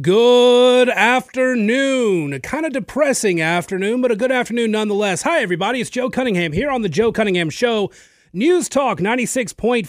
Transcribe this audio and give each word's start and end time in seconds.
Good 0.00 0.88
afternoon. 0.88 2.32
A 2.32 2.40
kind 2.40 2.64
of 2.64 2.72
depressing 2.72 3.42
afternoon, 3.42 4.00
but 4.00 4.10
a 4.10 4.16
good 4.16 4.32
afternoon 4.32 4.70
nonetheless. 4.70 5.20
Hi, 5.20 5.42
everybody. 5.42 5.82
It's 5.82 5.90
Joe 5.90 6.08
Cunningham 6.08 6.54
here 6.54 6.70
on 6.70 6.80
The 6.80 6.88
Joe 6.88 7.12
Cunningham 7.12 7.50
Show. 7.50 7.90
News 8.32 8.70
Talk 8.70 9.00
96.5 9.00 9.84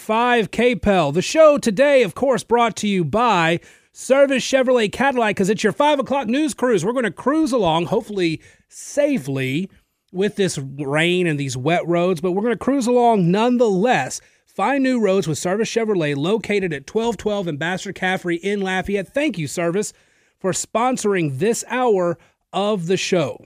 KPEL. 0.50 1.14
The 1.14 1.22
show 1.22 1.56
today, 1.56 2.02
of 2.02 2.14
course, 2.14 2.44
brought 2.44 2.76
to 2.76 2.86
you 2.86 3.02
by 3.02 3.60
Service 3.92 4.44
Chevrolet 4.44 4.92
Cadillac 4.92 5.36
because 5.36 5.48
it's 5.48 5.64
your 5.64 5.72
5 5.72 6.00
o'clock 6.00 6.26
news 6.26 6.52
cruise. 6.52 6.84
We're 6.84 6.92
going 6.92 7.04
to 7.04 7.10
cruise 7.10 7.52
along, 7.52 7.86
hopefully 7.86 8.42
safely, 8.68 9.70
with 10.12 10.36
this 10.36 10.58
rain 10.58 11.26
and 11.26 11.40
these 11.40 11.56
wet 11.56 11.88
roads, 11.88 12.20
but 12.20 12.32
we're 12.32 12.42
going 12.42 12.52
to 12.52 12.62
cruise 12.62 12.86
along 12.86 13.30
nonetheless. 13.30 14.20
Find 14.54 14.84
new 14.84 15.00
roads 15.00 15.26
with 15.26 15.36
Service 15.36 15.68
Chevrolet 15.68 16.14
located 16.16 16.72
at 16.72 16.88
1212 16.88 17.48
Ambassador 17.48 17.92
Caffrey 17.92 18.36
in 18.36 18.60
Lafayette. 18.60 19.12
Thank 19.12 19.36
you, 19.36 19.48
Service, 19.48 19.92
for 20.38 20.52
sponsoring 20.52 21.38
this 21.38 21.64
hour 21.66 22.16
of 22.52 22.86
the 22.86 22.96
show. 22.96 23.44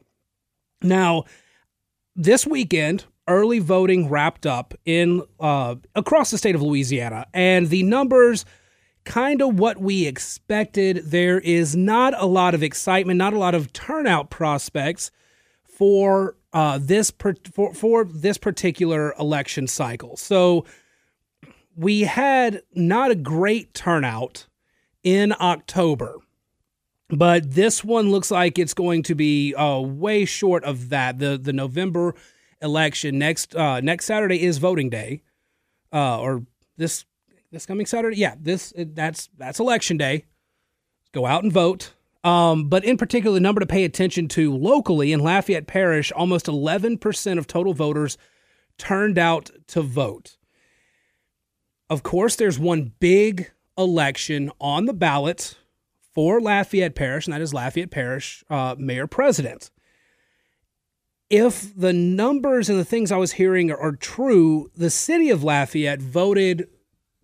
Now, 0.82 1.24
this 2.15 2.46
weekend, 2.46 3.06
early 3.27 3.59
voting 3.59 4.10
wrapped 4.10 4.45
up 4.45 4.74
in 4.84 5.23
uh, 5.41 5.77
across 5.95 6.30
the 6.30 6.37
state 6.37 6.55
of 6.55 6.60
Louisiana, 6.60 7.27
and 7.32 7.70
the 7.70 7.84
numbers 7.84 8.45
kind 9.04 9.40
of 9.40 9.59
what 9.59 9.79
we 9.79 10.06
expected. 10.06 10.98
There 11.06 11.40
is 11.40 11.74
not 11.74 12.20
a 12.20 12.27
lot 12.27 12.54
of 12.54 12.62
excitement, 12.62 13.16
not 13.16 13.32
a 13.32 13.38
lot 13.38 13.54
of 13.54 13.73
turnout 13.73 14.29
prospects 14.29 15.10
for 15.65 16.37
uh, 16.52 16.79
this 16.82 17.10
per- 17.10 17.34
for 17.51 17.73
for 17.73 18.04
this 18.04 18.37
particular 18.37 19.15
election 19.18 19.66
cycle. 19.66 20.18
So 20.18 20.66
we 21.78 22.00
had 22.02 22.62
not 22.74 23.12
a 23.12 23.14
great 23.14 23.73
turnout 23.73 24.48
in 25.05 25.32
October, 25.41 26.16
but 27.09 27.52
this 27.52 27.84
one 27.84 28.10
looks 28.10 28.32
like 28.32 28.59
it's 28.59 28.74
going 28.74 29.04
to 29.04 29.14
be 29.14 29.54
uh, 29.54 29.79
way 29.79 30.24
short 30.24 30.65
of 30.65 30.88
that. 30.88 31.21
The 31.21 31.38
the 31.38 31.52
November 31.52 32.16
election 32.60 33.18
next 33.18 33.54
uh, 33.54 33.80
next 33.80 34.06
Saturday 34.06 34.43
is 34.43 34.59
voting 34.59 34.90
day, 34.90 35.23
uh, 35.93 36.21
or 36.21 36.43
this 36.76 37.04
this 37.52 37.65
coming 37.65 37.87
Saturday. 37.87 38.16
Yeah, 38.16 38.34
this 38.40 38.73
that's 38.76 39.29
that's 39.38 39.60
election 39.60 39.96
day. 39.96 40.24
Go 41.12 41.26
out 41.26 41.45
and 41.45 41.52
vote. 41.52 41.95
Um, 42.24 42.68
but 42.68 42.84
in 42.84 42.96
particular, 42.96 43.34
the 43.34 43.40
number 43.40 43.60
to 43.60 43.66
pay 43.66 43.84
attention 43.84 44.26
to 44.29 44.52
locally 44.52 45.12
in 45.12 45.21
Lafayette 45.21 45.68
Parish, 45.68 46.10
almost 46.10 46.46
11% 46.46 47.38
of 47.38 47.46
total 47.46 47.73
voters 47.73 48.18
turned 48.76 49.18
out 49.18 49.51
to 49.68 49.80
vote. 49.80 50.37
Of 51.90 52.02
course, 52.02 52.36
there's 52.36 52.58
one 52.58 52.92
big 53.00 53.50
election 53.76 54.50
on 54.60 54.84
the 54.84 54.92
ballot 54.92 55.56
for 56.14 56.40
Lafayette 56.40 56.94
Parish, 56.94 57.26
and 57.26 57.32
that 57.32 57.40
is 57.40 57.54
Lafayette 57.54 57.90
Parish 57.90 58.44
uh, 58.50 58.74
mayor 58.78 59.06
president. 59.06 59.70
If 61.30 61.74
the 61.76 61.92
numbers 61.92 62.68
and 62.68 62.78
the 62.78 62.84
things 62.84 63.12
I 63.12 63.16
was 63.16 63.32
hearing 63.32 63.70
are, 63.70 63.78
are 63.78 63.92
true, 63.92 64.70
the 64.76 64.91
city 64.91 65.31
of 65.31 65.44
Lafayette 65.44 66.00
voted 66.00 66.69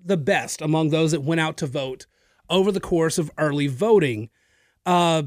the 0.02 0.16
best 0.16 0.60
among 0.60 0.90
those 0.90 1.12
that 1.12 1.22
went 1.22 1.40
out 1.40 1.56
to 1.58 1.66
vote 1.66 2.06
over 2.50 2.70
the 2.70 2.80
course 2.80 3.18
of 3.18 3.30
early 3.38 3.66
voting. 3.66 4.28
Uh, 4.84 5.24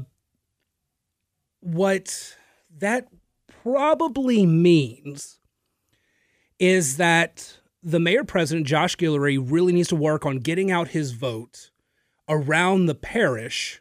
what 1.60 2.36
that 2.78 3.08
probably 3.62 4.46
means 4.46 5.40
is 6.60 6.96
that 6.96 7.58
the 7.82 8.00
mayor 8.00 8.24
president, 8.24 8.66
Josh 8.66 8.96
Guillory, 8.96 9.38
really 9.38 9.72
needs 9.72 9.88
to 9.88 9.96
work 9.96 10.26
on 10.26 10.38
getting 10.38 10.70
out 10.70 10.88
his 10.88 11.12
vote 11.12 11.70
around 12.28 12.86
the 12.86 12.94
parish 12.94 13.80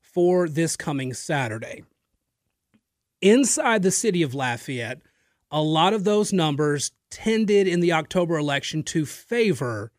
for 0.00 0.48
this 0.48 0.76
coming 0.76 1.14
Saturday. 1.14 1.82
Inside 3.20 3.82
the 3.82 3.90
city 3.90 4.22
of 4.22 4.34
Lafayette, 4.34 5.00
a 5.50 5.62
lot 5.62 5.92
of 5.94 6.04
those 6.04 6.32
numbers 6.32 6.92
tended 7.10 7.68
in 7.68 7.80
the 7.80 7.92
October 7.92 8.36
election 8.36 8.82
to 8.82 9.06
favor 9.06 9.92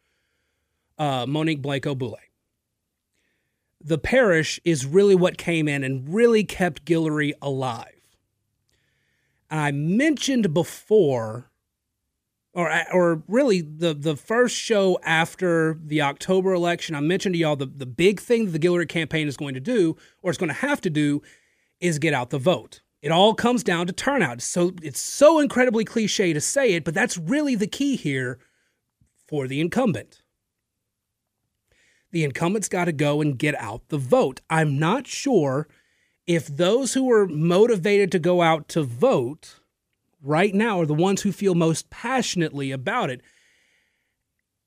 uh, 0.98 1.26
Monique 1.28 1.62
Blanco 1.62 1.96
Boulet. 1.96 2.20
The 3.82 3.98
parish 3.98 4.60
is 4.64 4.86
really 4.86 5.16
what 5.16 5.38
came 5.38 5.68
in 5.68 5.84
and 5.84 6.14
really 6.14 6.44
kept 6.44 6.86
Guillory 6.86 7.34
alive. 7.42 7.90
And 9.50 9.60
I 9.60 9.72
mentioned 9.72 10.54
before 10.54 11.52
or 12.54 12.72
or 12.94 13.24
really 13.28 13.62
the 13.62 13.94
the 13.94 14.16
first 14.16 14.56
show 14.56 15.00
after 15.04 15.80
the 15.84 16.02
October 16.02 16.54
election, 16.54 16.96
I 16.96 17.00
mentioned 17.00 17.34
to 17.36 17.40
y'all 17.40 17.56
the, 17.56 17.66
the 17.66 17.86
big 17.86 18.20
thing 18.20 18.46
that 18.46 18.52
the 18.52 18.60
Guillory 18.60 18.88
campaign 18.88 19.28
is 19.28 19.38
going 19.38 19.56
to 19.56 19.60
do, 19.60 19.98
or 20.22 20.32
is 20.32 20.38
going 20.38 20.50
to 20.50 20.54
have 20.56 20.82
to 20.82 20.90
do, 20.90 21.22
is 21.80 22.00
get 22.00 22.14
out 22.14 22.30
the 22.30 22.38
vote. 22.38 22.82
It 23.02 23.12
all 23.12 23.34
comes 23.34 23.64
down 23.64 23.88
to 23.88 23.94
turnout. 23.94 24.42
So 24.42 24.72
it's 24.82 25.00
so 25.00 25.40
incredibly 25.40 25.84
cliche 25.84 26.32
to 26.32 26.40
say 26.40 26.74
it, 26.74 26.86
but 26.86 26.94
that's 26.94 27.18
really 27.18 27.56
the 27.56 27.68
key 27.68 27.98
here 27.98 28.40
for 29.28 29.48
the 29.48 29.60
incumbent. 29.60 30.22
The 32.12 32.24
incumbent's 32.24 32.70
got 32.70 32.86
to 32.86 32.94
go 32.94 33.20
and 33.20 33.38
get 33.38 33.60
out 33.60 33.90
the 33.90 33.98
vote. 33.98 34.42
I'm 34.50 34.78
not 34.78 35.08
sure 35.08 35.68
if 36.28 36.48
those 36.48 36.94
who 36.94 37.12
are 37.12 37.28
motivated 37.28 38.12
to 38.14 38.20
go 38.20 38.42
out 38.42 38.70
to 38.70 38.84
vote 38.84 39.60
right 40.24 40.56
now 40.56 40.80
are 40.80 40.86
the 40.86 40.94
ones 40.94 41.22
who 41.22 41.32
feel 41.32 41.54
most 41.54 41.90
passionately 41.90 42.72
about 42.72 43.10
it. 43.10 43.22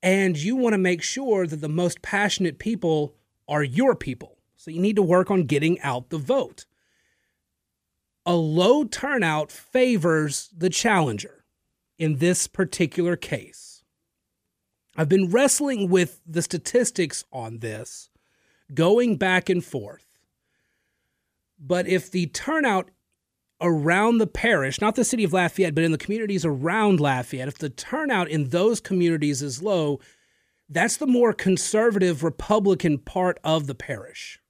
And 0.03 0.37
you 0.37 0.55
want 0.55 0.75
to 0.75 0.79
make 0.79 1.03
sure 1.03 1.47
that 1.47 1.61
the 1.61 1.69
most 1.69 2.03
passionate 2.03 2.59
people 2.59 3.17
are 3.49 3.65
your 3.65 3.97
people. 3.97 4.37
So 4.55 4.71
you 4.71 4.81
need 4.81 4.97
to 4.97 5.03
work 5.03 5.31
on 5.31 5.45
getting 5.45 5.81
out 5.81 6.11
the 6.11 6.19
vote. 6.19 6.67
A 8.25 8.35
low 8.35 8.85
turnout 8.85 9.51
favors 9.51 10.51
the 10.57 10.71
challenger 10.71 11.45
in 11.99 12.19
this 12.19 12.47
particular 12.47 13.17
case. 13.17 13.85
I've 14.97 15.09
been 15.09 15.31
wrestling 15.31 15.89
with 15.91 16.21
the 16.27 16.43
statistics 16.43 17.25
on 17.33 17.59
this, 17.59 18.11
going 18.73 19.17
back 19.17 19.49
and 19.49 19.65
forth. 19.65 20.19
But 21.59 21.87
if 21.87 22.11
the 22.11 22.27
turnout 22.27 22.91
around 23.61 24.19
the 24.19 24.27
parish, 24.27 24.81
not 24.81 24.95
the 24.97 25.05
city 25.05 25.25
of 25.25 25.33
Lafayette, 25.33 25.75
but 25.75 25.85
in 25.85 25.93
the 25.93 25.99
communities 25.99 26.45
around 26.45 27.01
Lafayette, 27.01 27.49
if 27.49 27.59
the 27.59 27.71
turnout 27.71 28.29
in 28.29 28.51
those 28.51 28.81
communities 28.81 29.43
is 29.43 29.63
low, 29.63 30.01
that's 30.69 30.97
the 30.97 31.07
more 31.07 31.33
conservative 31.33 32.23
Republican 32.23 32.99
part 32.99 33.39
of 33.45 33.67
the 33.67 33.75
parish. 33.75 34.41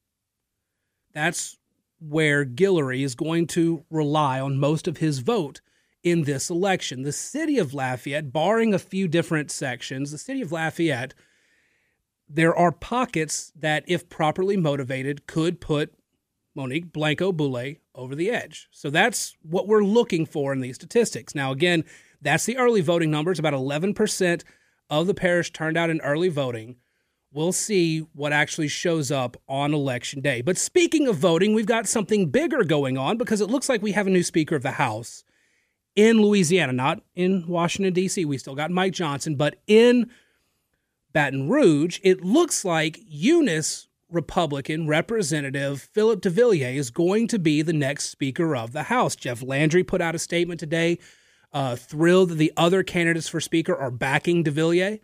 That's 1.12 1.56
where 2.00 2.44
Guillory 2.44 3.02
is 3.02 3.14
going 3.14 3.46
to 3.48 3.84
rely 3.90 4.40
on 4.40 4.58
most 4.58 4.86
of 4.88 4.98
his 4.98 5.20
vote 5.20 5.60
in 6.02 6.22
this 6.22 6.50
election. 6.50 7.02
The 7.02 7.12
city 7.12 7.58
of 7.58 7.74
Lafayette, 7.74 8.32
barring 8.32 8.74
a 8.74 8.78
few 8.78 9.08
different 9.08 9.50
sections, 9.50 10.10
the 10.10 10.18
city 10.18 10.42
of 10.42 10.52
Lafayette, 10.52 11.14
there 12.28 12.54
are 12.54 12.72
pockets 12.72 13.52
that, 13.54 13.84
if 13.86 14.08
properly 14.08 14.56
motivated, 14.56 15.26
could 15.26 15.60
put 15.60 15.94
Monique 16.56 16.92
Blanco 16.92 17.32
Boulet 17.32 17.80
over 17.94 18.14
the 18.14 18.30
edge. 18.30 18.68
So 18.72 18.90
that's 18.90 19.36
what 19.42 19.68
we're 19.68 19.84
looking 19.84 20.26
for 20.26 20.52
in 20.52 20.60
these 20.60 20.76
statistics. 20.76 21.34
Now, 21.34 21.52
again, 21.52 21.84
that's 22.20 22.46
the 22.46 22.56
early 22.56 22.80
voting 22.80 23.10
numbers. 23.10 23.38
About 23.38 23.52
11% 23.52 24.42
of 24.90 25.06
the 25.06 25.14
parish 25.14 25.52
turned 25.52 25.76
out 25.76 25.90
in 25.90 26.00
early 26.00 26.28
voting. 26.28 26.76
We'll 27.32 27.52
see 27.52 28.00
what 28.14 28.32
actually 28.32 28.68
shows 28.68 29.10
up 29.10 29.36
on 29.48 29.74
election 29.74 30.22
day. 30.22 30.40
But 30.40 30.56
speaking 30.56 31.06
of 31.06 31.16
voting, 31.16 31.54
we've 31.54 31.66
got 31.66 31.86
something 31.86 32.30
bigger 32.30 32.64
going 32.64 32.96
on 32.96 33.18
because 33.18 33.40
it 33.40 33.50
looks 33.50 33.68
like 33.68 33.82
we 33.82 33.92
have 33.92 34.06
a 34.06 34.10
new 34.10 34.22
Speaker 34.22 34.56
of 34.56 34.62
the 34.62 34.72
House 34.72 35.22
in 35.94 36.22
Louisiana, 36.22 36.72
not 36.72 37.02
in 37.14 37.46
Washington, 37.46 37.92
D.C. 37.92 38.24
We 38.24 38.38
still 38.38 38.54
got 38.54 38.70
Mike 38.70 38.92
Johnson, 38.92 39.34
but 39.34 39.56
in 39.66 40.10
Baton 41.12 41.48
Rouge, 41.48 41.98
it 42.02 42.24
looks 42.24 42.64
like 42.64 43.00
Eunice 43.06 43.88
Republican 44.10 44.86
Representative 44.86 45.80
Phillip 45.92 46.20
DeVillier 46.20 46.74
is 46.74 46.90
going 46.90 47.26
to 47.28 47.38
be 47.38 47.62
the 47.62 47.72
next 47.72 48.10
Speaker 48.10 48.54
of 48.54 48.72
the 48.72 48.84
House. 48.84 49.16
Jeff 49.16 49.42
Landry 49.42 49.82
put 49.82 50.00
out 50.00 50.14
a 50.14 50.18
statement 50.18 50.60
today, 50.60 50.98
uh, 51.52 51.76
thrilled 51.76 52.30
that 52.30 52.36
the 52.36 52.52
other 52.56 52.82
candidates 52.82 53.28
for 53.28 53.40
Speaker 53.40 53.74
are 53.74 53.90
backing 53.90 54.44
DeVillier. 54.44 55.00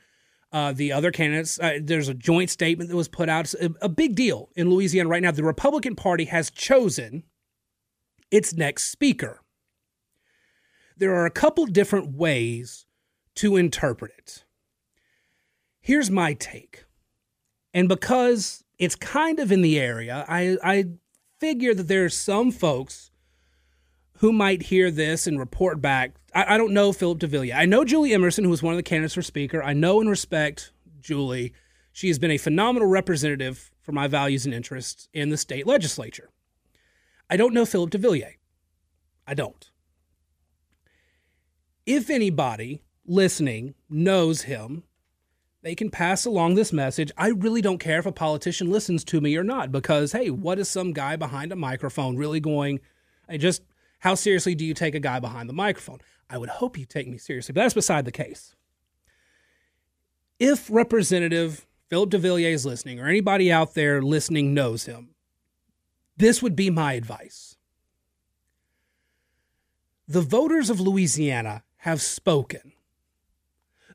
Uh, 0.52 0.72
the 0.72 0.92
other 0.92 1.10
candidates, 1.10 1.58
uh, 1.60 1.78
there's 1.80 2.08
a 2.08 2.14
joint 2.14 2.50
statement 2.50 2.90
that 2.90 2.96
was 2.96 3.08
put 3.08 3.28
out. 3.28 3.52
A, 3.54 3.72
a 3.80 3.88
big 3.88 4.14
deal 4.14 4.50
in 4.54 4.68
Louisiana 4.68 5.08
right 5.08 5.22
now. 5.22 5.30
The 5.30 5.42
Republican 5.42 5.96
Party 5.96 6.26
has 6.26 6.50
chosen 6.50 7.24
its 8.30 8.52
next 8.54 8.90
Speaker. 8.90 9.40
There 10.96 11.14
are 11.14 11.26
a 11.26 11.30
couple 11.30 11.64
different 11.66 12.14
ways 12.14 12.86
to 13.36 13.56
interpret 13.56 14.12
it. 14.18 14.44
Here's 15.80 16.10
my 16.10 16.34
take. 16.34 16.84
And 17.74 17.88
because 17.88 18.61
it's 18.78 18.96
kind 18.96 19.38
of 19.38 19.52
in 19.52 19.62
the 19.62 19.78
area. 19.78 20.24
I 20.28 20.56
I 20.62 20.84
figure 21.38 21.74
that 21.74 21.88
there's 21.88 22.16
some 22.16 22.50
folks 22.50 23.10
who 24.18 24.32
might 24.32 24.62
hear 24.62 24.90
this 24.90 25.26
and 25.26 25.38
report 25.38 25.80
back. 25.80 26.14
I, 26.34 26.54
I 26.54 26.56
don't 26.56 26.72
know 26.72 26.92
Phillip 26.92 27.18
DeVillier. 27.18 27.56
I 27.56 27.66
know 27.66 27.84
Julie 27.84 28.14
Emerson, 28.14 28.44
who 28.44 28.50
was 28.50 28.62
one 28.62 28.72
of 28.72 28.76
the 28.76 28.82
candidates 28.84 29.14
for 29.14 29.22
speaker. 29.22 29.62
I 29.62 29.72
know 29.72 30.00
and 30.00 30.08
respect 30.08 30.72
Julie. 31.00 31.52
She 31.92 32.08
has 32.08 32.18
been 32.18 32.30
a 32.30 32.38
phenomenal 32.38 32.88
representative 32.88 33.70
for 33.80 33.92
my 33.92 34.06
values 34.06 34.46
and 34.46 34.54
interests 34.54 35.08
in 35.12 35.30
the 35.30 35.36
state 35.36 35.66
legislature. 35.66 36.30
I 37.28 37.36
don't 37.36 37.54
know 37.54 37.66
Phillip 37.66 37.90
DeVillier. 37.90 38.34
I 39.26 39.34
don't. 39.34 39.70
If 41.84 42.08
anybody 42.08 42.82
listening 43.04 43.74
knows 43.90 44.42
him, 44.42 44.84
they 45.62 45.74
can 45.74 45.90
pass 45.90 46.24
along 46.24 46.54
this 46.54 46.72
message. 46.72 47.12
I 47.16 47.28
really 47.28 47.62
don't 47.62 47.78
care 47.78 48.00
if 48.00 48.06
a 48.06 48.12
politician 48.12 48.70
listens 48.70 49.04
to 49.04 49.20
me 49.20 49.36
or 49.36 49.44
not 49.44 49.70
because, 49.70 50.12
hey, 50.12 50.28
what 50.28 50.58
is 50.58 50.68
some 50.68 50.92
guy 50.92 51.16
behind 51.16 51.52
a 51.52 51.56
microphone 51.56 52.16
really 52.16 52.40
going? 52.40 52.80
I 53.28 53.36
just, 53.36 53.62
how 54.00 54.16
seriously 54.16 54.56
do 54.56 54.64
you 54.64 54.74
take 54.74 54.96
a 54.96 55.00
guy 55.00 55.20
behind 55.20 55.48
the 55.48 55.54
microphone? 55.54 56.00
I 56.28 56.38
would 56.38 56.48
hope 56.48 56.76
you 56.76 56.84
take 56.84 57.06
me 57.06 57.18
seriously, 57.18 57.52
but 57.52 57.62
that's 57.62 57.74
beside 57.74 58.04
the 58.04 58.12
case. 58.12 58.56
If 60.40 60.68
Representative 60.68 61.66
Phillip 61.88 62.10
DeVillier 62.10 62.50
is 62.52 62.66
listening, 62.66 62.98
or 62.98 63.06
anybody 63.06 63.52
out 63.52 63.74
there 63.74 64.02
listening 64.02 64.54
knows 64.54 64.86
him, 64.86 65.10
this 66.16 66.42
would 66.42 66.56
be 66.56 66.70
my 66.70 66.94
advice. 66.94 67.56
The 70.08 70.20
voters 70.20 70.68
of 70.70 70.80
Louisiana 70.80 71.62
have 71.78 72.02
spoken 72.02 72.72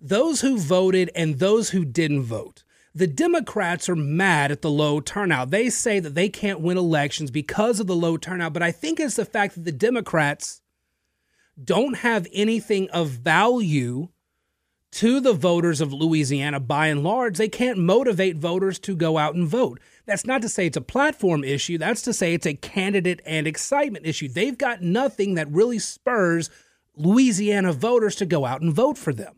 those 0.01 0.41
who 0.41 0.57
voted 0.57 1.11
and 1.15 1.39
those 1.39 1.71
who 1.71 1.85
didn't 1.85 2.23
vote. 2.23 2.63
The 2.93 3.07
Democrats 3.07 3.87
are 3.89 3.95
mad 3.95 4.51
at 4.51 4.61
the 4.61 4.71
low 4.71 4.99
turnout. 4.99 5.51
They 5.51 5.69
say 5.69 5.99
that 5.99 6.15
they 6.15 6.29
can't 6.29 6.61
win 6.61 6.77
elections 6.77 7.29
because 7.29 7.79
of 7.79 7.87
the 7.87 7.95
low 7.95 8.17
turnout, 8.17 8.53
but 8.53 8.63
I 8.63 8.71
think 8.71 8.99
it's 8.99 9.17
the 9.17 9.25
fact 9.25 9.53
that 9.55 9.65
the 9.65 9.71
Democrats 9.71 10.61
don't 11.63 11.97
have 11.97 12.27
anything 12.33 12.89
of 12.89 13.09
value 13.09 14.09
to 14.93 15.19
the 15.19 15.33
voters 15.33 15.81
of 15.81 15.93
Louisiana 15.93 16.59
by 16.59 16.87
and 16.87 17.03
large. 17.03 17.37
They 17.37 17.49
can't 17.49 17.77
motivate 17.77 18.37
voters 18.37 18.79
to 18.79 18.95
go 18.95 19.17
out 19.17 19.35
and 19.35 19.47
vote. 19.47 19.79
That's 20.05 20.25
not 20.25 20.41
to 20.41 20.49
say 20.49 20.65
it's 20.65 20.77
a 20.77 20.81
platform 20.81 21.43
issue, 21.43 21.77
that's 21.77 22.01
to 22.03 22.13
say 22.13 22.33
it's 22.33 22.47
a 22.47 22.53
candidate 22.53 23.21
and 23.25 23.45
excitement 23.45 24.05
issue. 24.05 24.27
They've 24.27 24.57
got 24.57 24.81
nothing 24.81 25.35
that 25.35 25.51
really 25.51 25.79
spurs 25.79 26.49
Louisiana 26.95 27.73
voters 27.73 28.15
to 28.15 28.25
go 28.25 28.45
out 28.45 28.61
and 28.61 28.73
vote 28.73 28.97
for 28.97 29.13
them. 29.13 29.36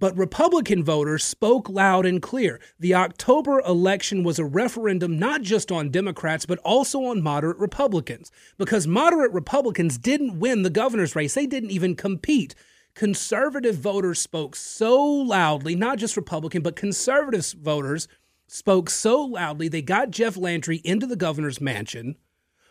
But 0.00 0.16
Republican 0.16 0.82
voters 0.82 1.22
spoke 1.22 1.68
loud 1.68 2.06
and 2.06 2.22
clear. 2.22 2.58
The 2.78 2.94
October 2.94 3.60
election 3.60 4.24
was 4.24 4.38
a 4.38 4.46
referendum 4.46 5.18
not 5.18 5.42
just 5.42 5.70
on 5.70 5.90
Democrats, 5.90 6.46
but 6.46 6.58
also 6.60 7.04
on 7.04 7.22
moderate 7.22 7.58
Republicans. 7.58 8.32
Because 8.56 8.86
moderate 8.86 9.30
Republicans 9.32 9.98
didn't 9.98 10.40
win 10.40 10.62
the 10.62 10.70
governor's 10.70 11.14
race, 11.14 11.34
they 11.34 11.46
didn't 11.46 11.70
even 11.70 11.94
compete. 11.94 12.54
Conservative 12.94 13.76
voters 13.76 14.18
spoke 14.18 14.56
so 14.56 15.04
loudly, 15.04 15.76
not 15.76 15.98
just 15.98 16.16
Republican, 16.16 16.62
but 16.62 16.76
conservative 16.76 17.52
voters 17.52 18.08
spoke 18.46 18.88
so 18.88 19.22
loudly, 19.22 19.68
they 19.68 19.82
got 19.82 20.10
Jeff 20.10 20.36
Landry 20.36 20.80
into 20.82 21.06
the 21.06 21.14
governor's 21.14 21.60
mansion 21.60 22.16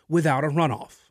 without 0.09 0.43
a 0.43 0.47
runoff. 0.47 1.03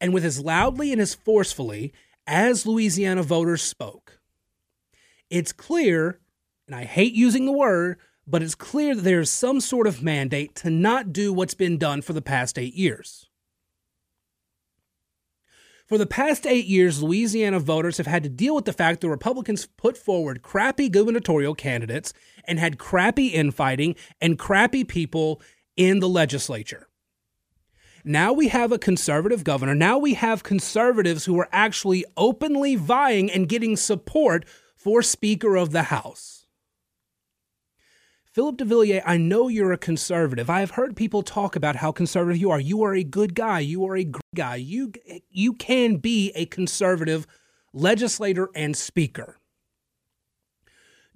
And 0.00 0.12
with 0.12 0.24
as 0.24 0.38
loudly 0.38 0.92
and 0.92 1.00
as 1.00 1.14
forcefully 1.14 1.92
as 2.28 2.66
Louisiana 2.66 3.22
voters 3.22 3.62
spoke, 3.62 4.20
it's 5.30 5.52
clear, 5.52 6.20
and 6.66 6.76
I 6.76 6.84
hate 6.84 7.14
using 7.14 7.46
the 7.46 7.52
word, 7.52 7.98
but 8.26 8.42
it's 8.42 8.54
clear 8.54 8.94
that 8.94 9.02
there's 9.02 9.30
some 9.30 9.60
sort 9.60 9.86
of 9.86 10.02
mandate 10.02 10.54
to 10.56 10.70
not 10.70 11.12
do 11.12 11.32
what's 11.32 11.54
been 11.54 11.78
done 11.78 12.02
for 12.02 12.12
the 12.12 12.22
past 12.22 12.58
eight 12.58 12.74
years. 12.74 13.28
For 15.86 15.96
the 15.96 16.06
past 16.06 16.46
eight 16.46 16.66
years, 16.66 17.02
Louisiana 17.02 17.60
voters 17.60 17.96
have 17.96 18.06
had 18.06 18.22
to 18.22 18.28
deal 18.28 18.54
with 18.54 18.66
the 18.66 18.74
fact 18.74 19.00
the 19.00 19.08
Republicans 19.08 19.66
put 19.78 19.96
forward 19.96 20.42
crappy 20.42 20.90
gubernatorial 20.90 21.54
candidates 21.54 22.12
and 22.44 22.58
had 22.58 22.78
crappy 22.78 23.28
infighting 23.28 23.96
and 24.20 24.38
crappy 24.38 24.84
people 24.84 25.40
in 25.78 26.00
the 26.00 26.08
legislature. 26.08 26.87
Now 28.08 28.32
we 28.32 28.48
have 28.48 28.72
a 28.72 28.78
conservative 28.78 29.44
governor. 29.44 29.74
Now 29.74 29.98
we 29.98 30.14
have 30.14 30.42
conservatives 30.42 31.26
who 31.26 31.38
are 31.38 31.48
actually 31.52 32.06
openly 32.16 32.74
vying 32.74 33.30
and 33.30 33.46
getting 33.46 33.76
support 33.76 34.46
for 34.74 35.02
Speaker 35.02 35.58
of 35.58 35.72
the 35.72 35.82
House. 35.82 36.46
Phillip 38.24 38.56
DeVillier, 38.56 39.02
I 39.04 39.18
know 39.18 39.48
you're 39.48 39.72
a 39.72 39.78
conservative. 39.78 40.48
I 40.48 40.60
have 40.60 40.70
heard 40.70 40.96
people 40.96 41.22
talk 41.22 41.54
about 41.54 41.76
how 41.76 41.92
conservative 41.92 42.40
you 42.40 42.50
are. 42.50 42.58
You 42.58 42.82
are 42.82 42.94
a 42.94 43.04
good 43.04 43.34
guy. 43.34 43.60
You 43.60 43.84
are 43.84 43.96
a 43.96 44.04
great 44.04 44.34
guy. 44.34 44.56
You, 44.56 44.90
you 45.28 45.52
can 45.52 45.96
be 45.96 46.32
a 46.34 46.46
conservative 46.46 47.26
legislator 47.74 48.48
and 48.54 48.74
speaker 48.74 49.37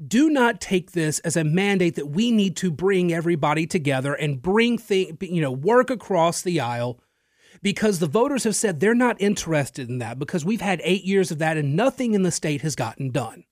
do 0.09 0.31
not 0.31 0.61
take 0.61 0.93
this 0.93 1.19
as 1.21 1.37
a 1.37 1.45
mandate 1.45 1.95
that 1.97 2.09
we 2.09 2.31
need 2.31 2.57
to 2.57 2.71
bring 2.71 3.13
everybody 3.13 3.67
together 3.67 4.15
and 4.15 4.43
bring 4.43 4.79
things, 4.79 5.17
you 5.21 5.41
know, 5.41 5.53
work 5.53 5.91
across 5.91 6.43
the 6.43 6.61
aisle 6.61 7.01
because 7.63 7.99
the 7.99 8.07
voters 8.07 8.45
have 8.45 8.57
said 8.57 8.81
they're 8.81 8.95
not 8.95 9.21
interested 9.21 9.89
in 9.89 9.99
that 9.99 10.19
because 10.19 10.45
we've 10.45 10.61
had 10.61 10.81
eight 10.83 11.05
years 11.05 11.31
of 11.31 11.39
that 11.39 11.57
and 11.57 11.77
nothing 11.77 12.15
in 12.15 12.23
the 12.23 12.31
state 12.31 12.63
has 12.63 12.75
gotten 12.75 13.11
done. 13.11 13.45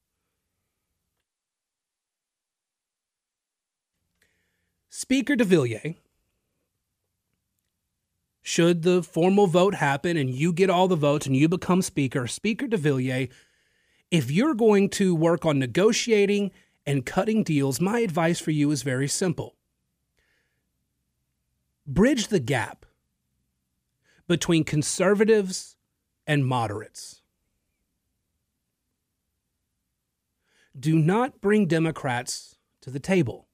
Speaker 4.88 5.36
DeVillier, 5.36 5.94
should 8.42 8.82
the 8.82 9.02
formal 9.02 9.46
vote 9.46 9.76
happen 9.76 10.16
and 10.16 10.30
you 10.30 10.52
get 10.52 10.70
all 10.70 10.88
the 10.88 10.96
votes 10.96 11.26
and 11.26 11.36
you 11.36 11.48
become 11.48 11.82
speaker, 11.82 12.26
Speaker 12.26 12.66
DeVillier 12.66 13.30
if 14.10 14.30
you're 14.30 14.54
going 14.54 14.88
to 14.88 15.14
work 15.14 15.46
on 15.46 15.58
negotiating 15.58 16.50
and 16.84 17.06
cutting 17.06 17.42
deals, 17.42 17.80
my 17.80 18.00
advice 18.00 18.40
for 18.40 18.50
you 18.50 18.70
is 18.70 18.82
very 18.82 19.08
simple 19.08 19.56
bridge 21.86 22.28
the 22.28 22.38
gap 22.40 22.86
between 24.28 24.62
conservatives 24.62 25.76
and 26.24 26.46
moderates. 26.46 27.22
Do 30.78 30.94
not 30.94 31.40
bring 31.40 31.66
Democrats 31.66 32.56
to 32.82 32.90
the 32.90 33.00
table. 33.00 33.48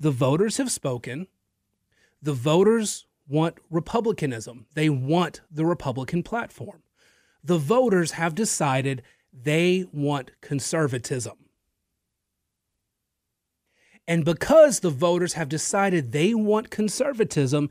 The 0.00 0.10
voters 0.10 0.56
have 0.56 0.70
spoken. 0.70 1.26
The 2.22 2.32
voters 2.32 3.06
want 3.28 3.56
republicanism. 3.68 4.64
They 4.72 4.88
want 4.88 5.42
the 5.50 5.66
Republican 5.66 6.22
platform 6.22 6.82
the 7.42 7.58
voters 7.58 8.12
have 8.12 8.34
decided 8.34 9.02
they 9.32 9.86
want 9.92 10.30
conservatism. 10.40 11.36
And 14.06 14.24
because 14.24 14.80
the 14.80 14.90
voters 14.90 15.34
have 15.34 15.50
decided 15.50 16.12
they 16.12 16.32
want 16.32 16.70
conservatism, 16.70 17.68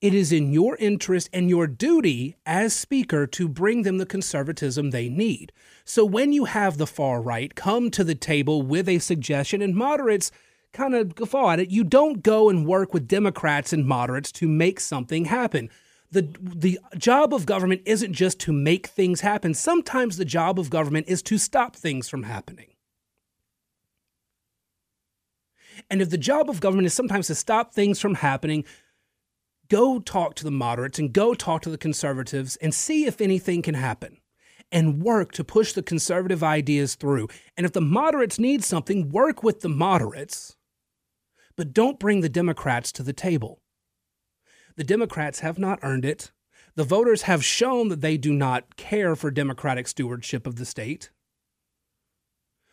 it 0.00 0.14
is 0.14 0.30
in 0.30 0.52
your 0.52 0.76
interest 0.76 1.30
and 1.32 1.48
your 1.48 1.66
duty 1.66 2.36
as 2.46 2.74
Speaker 2.74 3.26
to 3.28 3.48
bring 3.48 3.82
them 3.82 3.98
the 3.98 4.06
conservatism 4.06 4.90
they 4.90 5.08
need. 5.08 5.50
So 5.84 6.04
when 6.04 6.32
you 6.32 6.44
have 6.44 6.76
the 6.76 6.86
far 6.86 7.20
right 7.20 7.54
come 7.54 7.90
to 7.92 8.04
the 8.04 8.14
table 8.14 8.62
with 8.62 8.88
a 8.88 8.98
suggestion 8.98 9.62
and 9.62 9.74
moderates 9.74 10.30
kind 10.72 10.94
of 10.94 11.14
guffaw 11.14 11.50
at 11.50 11.60
it, 11.60 11.70
you 11.70 11.82
don't 11.82 12.22
go 12.22 12.48
and 12.50 12.66
work 12.66 12.92
with 12.92 13.08
Democrats 13.08 13.72
and 13.72 13.86
moderates 13.86 14.30
to 14.32 14.46
make 14.46 14.78
something 14.78 15.24
happen 15.24 15.70
the 16.10 16.28
the 16.40 16.78
job 16.96 17.34
of 17.34 17.46
government 17.46 17.82
isn't 17.84 18.12
just 18.12 18.40
to 18.40 18.52
make 18.52 18.86
things 18.86 19.20
happen. 19.20 19.54
Sometimes 19.54 20.16
the 20.16 20.24
job 20.24 20.58
of 20.58 20.70
government 20.70 21.06
is 21.08 21.22
to 21.22 21.38
stop 21.38 21.76
things 21.76 22.08
from 22.08 22.22
happening. 22.22 22.68
And 25.90 26.02
if 26.02 26.10
the 26.10 26.18
job 26.18 26.50
of 26.50 26.60
government 26.60 26.86
is 26.86 26.94
sometimes 26.94 27.28
to 27.28 27.34
stop 27.34 27.72
things 27.72 28.00
from 28.00 28.16
happening, 28.16 28.64
go 29.68 30.00
talk 30.00 30.34
to 30.36 30.44
the 30.44 30.50
moderates 30.50 30.98
and 30.98 31.12
go 31.12 31.34
talk 31.34 31.62
to 31.62 31.70
the 31.70 31.78
conservatives 31.78 32.56
and 32.56 32.74
see 32.74 33.06
if 33.06 33.20
anything 33.20 33.62
can 33.62 33.74
happen 33.74 34.18
and 34.70 35.02
work 35.02 35.32
to 35.32 35.44
push 35.44 35.72
the 35.72 35.82
conservative 35.82 36.42
ideas 36.42 36.94
through. 36.94 37.28
And 37.56 37.64
if 37.64 37.72
the 37.72 37.80
moderates 37.80 38.38
need 38.38 38.64
something, 38.64 39.10
work 39.10 39.42
with 39.42 39.60
the 39.60 39.68
moderates, 39.68 40.56
but 41.56 41.72
don't 41.72 41.98
bring 41.98 42.20
the 42.20 42.28
Democrats 42.28 42.92
to 42.92 43.02
the 43.02 43.12
table. 43.12 43.60
The 44.78 44.84
Democrats 44.84 45.40
have 45.40 45.58
not 45.58 45.80
earned 45.82 46.04
it. 46.04 46.30
The 46.76 46.84
voters 46.84 47.22
have 47.22 47.44
shown 47.44 47.88
that 47.88 48.00
they 48.00 48.16
do 48.16 48.32
not 48.32 48.76
care 48.76 49.16
for 49.16 49.28
democratic 49.28 49.88
stewardship 49.88 50.46
of 50.46 50.54
the 50.54 50.64
state. 50.64 51.10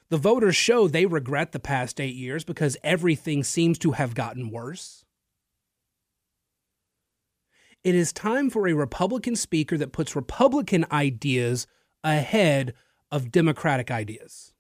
The 0.09 0.19
voters 0.19 0.55
show 0.55 0.88
they 0.88 1.07
regret 1.07 1.51
the 1.51 1.59
past 1.59 2.00
eight 2.00 2.13
years 2.13 2.43
because 2.43 2.77
everything 2.83 3.43
seems 3.43 3.79
to 3.79 3.93
have 3.93 4.13
gotten 4.13 4.51
worse. 4.51 5.03
It 7.83 7.95
is 7.95 8.13
time 8.13 8.51
for 8.51 8.67
a 8.67 8.74
Republican 8.74 9.35
speaker 9.35 9.75
that 9.75 9.91
puts 9.91 10.15
Republican 10.15 10.85
ideas 10.91 11.65
ahead 12.03 12.75
of 13.09 13.31
Democratic 13.31 13.89
ideas. 13.89 14.53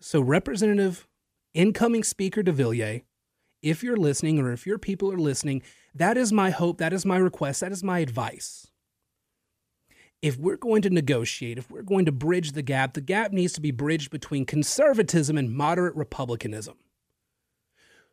So, 0.00 0.20
Representative 0.20 1.08
incoming 1.54 2.04
Speaker 2.04 2.42
DeVillier, 2.42 3.02
if 3.62 3.82
you're 3.82 3.96
listening 3.96 4.38
or 4.38 4.52
if 4.52 4.66
your 4.66 4.78
people 4.78 5.12
are 5.12 5.18
listening, 5.18 5.62
that 5.94 6.16
is 6.16 6.32
my 6.32 6.50
hope, 6.50 6.78
that 6.78 6.92
is 6.92 7.04
my 7.04 7.16
request, 7.16 7.60
that 7.60 7.72
is 7.72 7.82
my 7.82 7.98
advice. 7.98 8.70
if 10.20 10.36
we're 10.36 10.56
going 10.56 10.82
to 10.82 10.90
negotiate, 10.90 11.58
if 11.58 11.70
we're 11.70 11.82
going 11.82 12.04
to 12.04 12.12
bridge 12.12 12.52
the 12.52 12.62
gap, 12.62 12.94
the 12.94 13.00
gap 13.00 13.32
needs 13.32 13.52
to 13.52 13.60
be 13.60 13.70
bridged 13.70 14.10
between 14.10 14.44
conservatism 14.44 15.38
and 15.38 15.54
moderate 15.54 15.94
republicanism, 15.94 16.76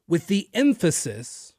with 0.08 0.28
the 0.28 0.48
emphasis 0.54 1.54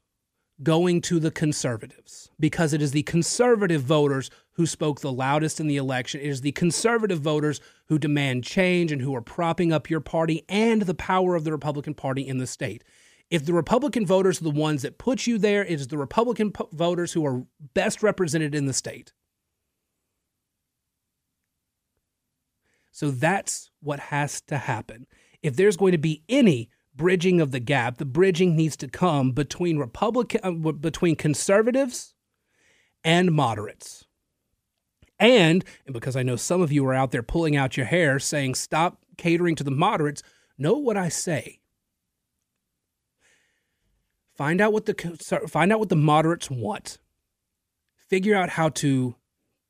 going 0.62 1.00
to 1.02 1.18
the 1.18 1.33
conservatives, 1.33 2.30
because 2.38 2.73
it 2.73 2.80
is 2.80 2.92
the 2.92 3.02
conservative 3.02 3.83
voters 3.83 4.30
who 4.56 4.66
spoke 4.66 5.00
the 5.00 5.12
loudest 5.12 5.60
in 5.60 5.66
the 5.66 5.76
election. 5.76 6.20
It 6.20 6.26
is 6.26 6.40
the 6.40 6.52
conservative 6.52 7.20
voters 7.20 7.60
who 7.86 7.98
demand 7.98 8.44
change 8.44 8.90
and 8.90 9.02
who 9.02 9.14
are 9.14 9.20
propping 9.20 9.72
up 9.72 9.90
your 9.90 10.00
party 10.00 10.44
and 10.48 10.82
the 10.82 10.94
power 10.94 11.34
of 11.34 11.44
the 11.44 11.52
Republican 11.52 11.94
Party 11.94 12.26
in 12.26 12.38
the 12.38 12.46
state. 12.46 12.82
If 13.30 13.44
the 13.44 13.52
Republican 13.52 14.06
voters 14.06 14.40
are 14.40 14.44
the 14.44 14.50
ones 14.50 14.82
that 14.82 14.98
put 14.98 15.26
you 15.26 15.36
there, 15.36 15.64
it 15.64 15.72
is 15.72 15.88
the 15.88 15.98
Republican 15.98 16.52
voters 16.72 17.12
who 17.12 17.26
are 17.26 17.44
best 17.75 18.02
represented 18.02 18.54
in 18.54 18.66
the 18.66 18.72
state. 18.72 19.12
So 22.92 23.10
that's 23.10 23.70
what 23.80 24.00
has 24.00 24.40
to 24.42 24.56
happen. 24.56 25.06
If 25.42 25.56
there's 25.56 25.76
going 25.76 25.92
to 25.92 25.98
be 25.98 26.22
any 26.30 26.70
bridging 26.94 27.42
of 27.42 27.50
the 27.50 27.60
gap, 27.60 27.98
the 27.98 28.06
bridging 28.06 28.56
needs 28.56 28.75
to 28.78 28.88
come 28.88 29.32
between 29.32 29.76
Republican 29.76 30.40
uh, 30.42 30.72
between 30.72 31.14
conservatives 31.14 32.14
and 33.04 33.32
moderates. 33.32 34.05
And, 35.18 35.64
and 35.87 35.94
because 35.94 36.16
I 36.16 36.23
know 36.23 36.37
some 36.37 36.61
of 36.61 36.73
you 36.73 36.85
are 36.87 36.94
out 36.94 37.11
there 37.11 37.23
pulling 37.23 37.56
out 37.56 37.76
your 37.76 37.87
hair 37.87 38.18
saying 38.18 38.54
stop 38.54 38.99
catering 39.16 39.54
to 39.56 39.64
the 39.64 39.70
moderates, 39.70 40.23
know 40.58 40.75
what 40.75 40.96
I 40.96 41.08
say. 41.08 41.61
Find 44.37 44.61
out 44.61 44.73
what 44.73 44.85
the 44.85 44.94
find 45.49 45.73
out 45.73 45.78
what 45.78 45.88
the 45.88 45.96
moderates 45.96 46.50
want. 46.50 46.99
Figure 48.08 48.37
out 48.37 48.50
how 48.50 48.68
to 48.68 49.16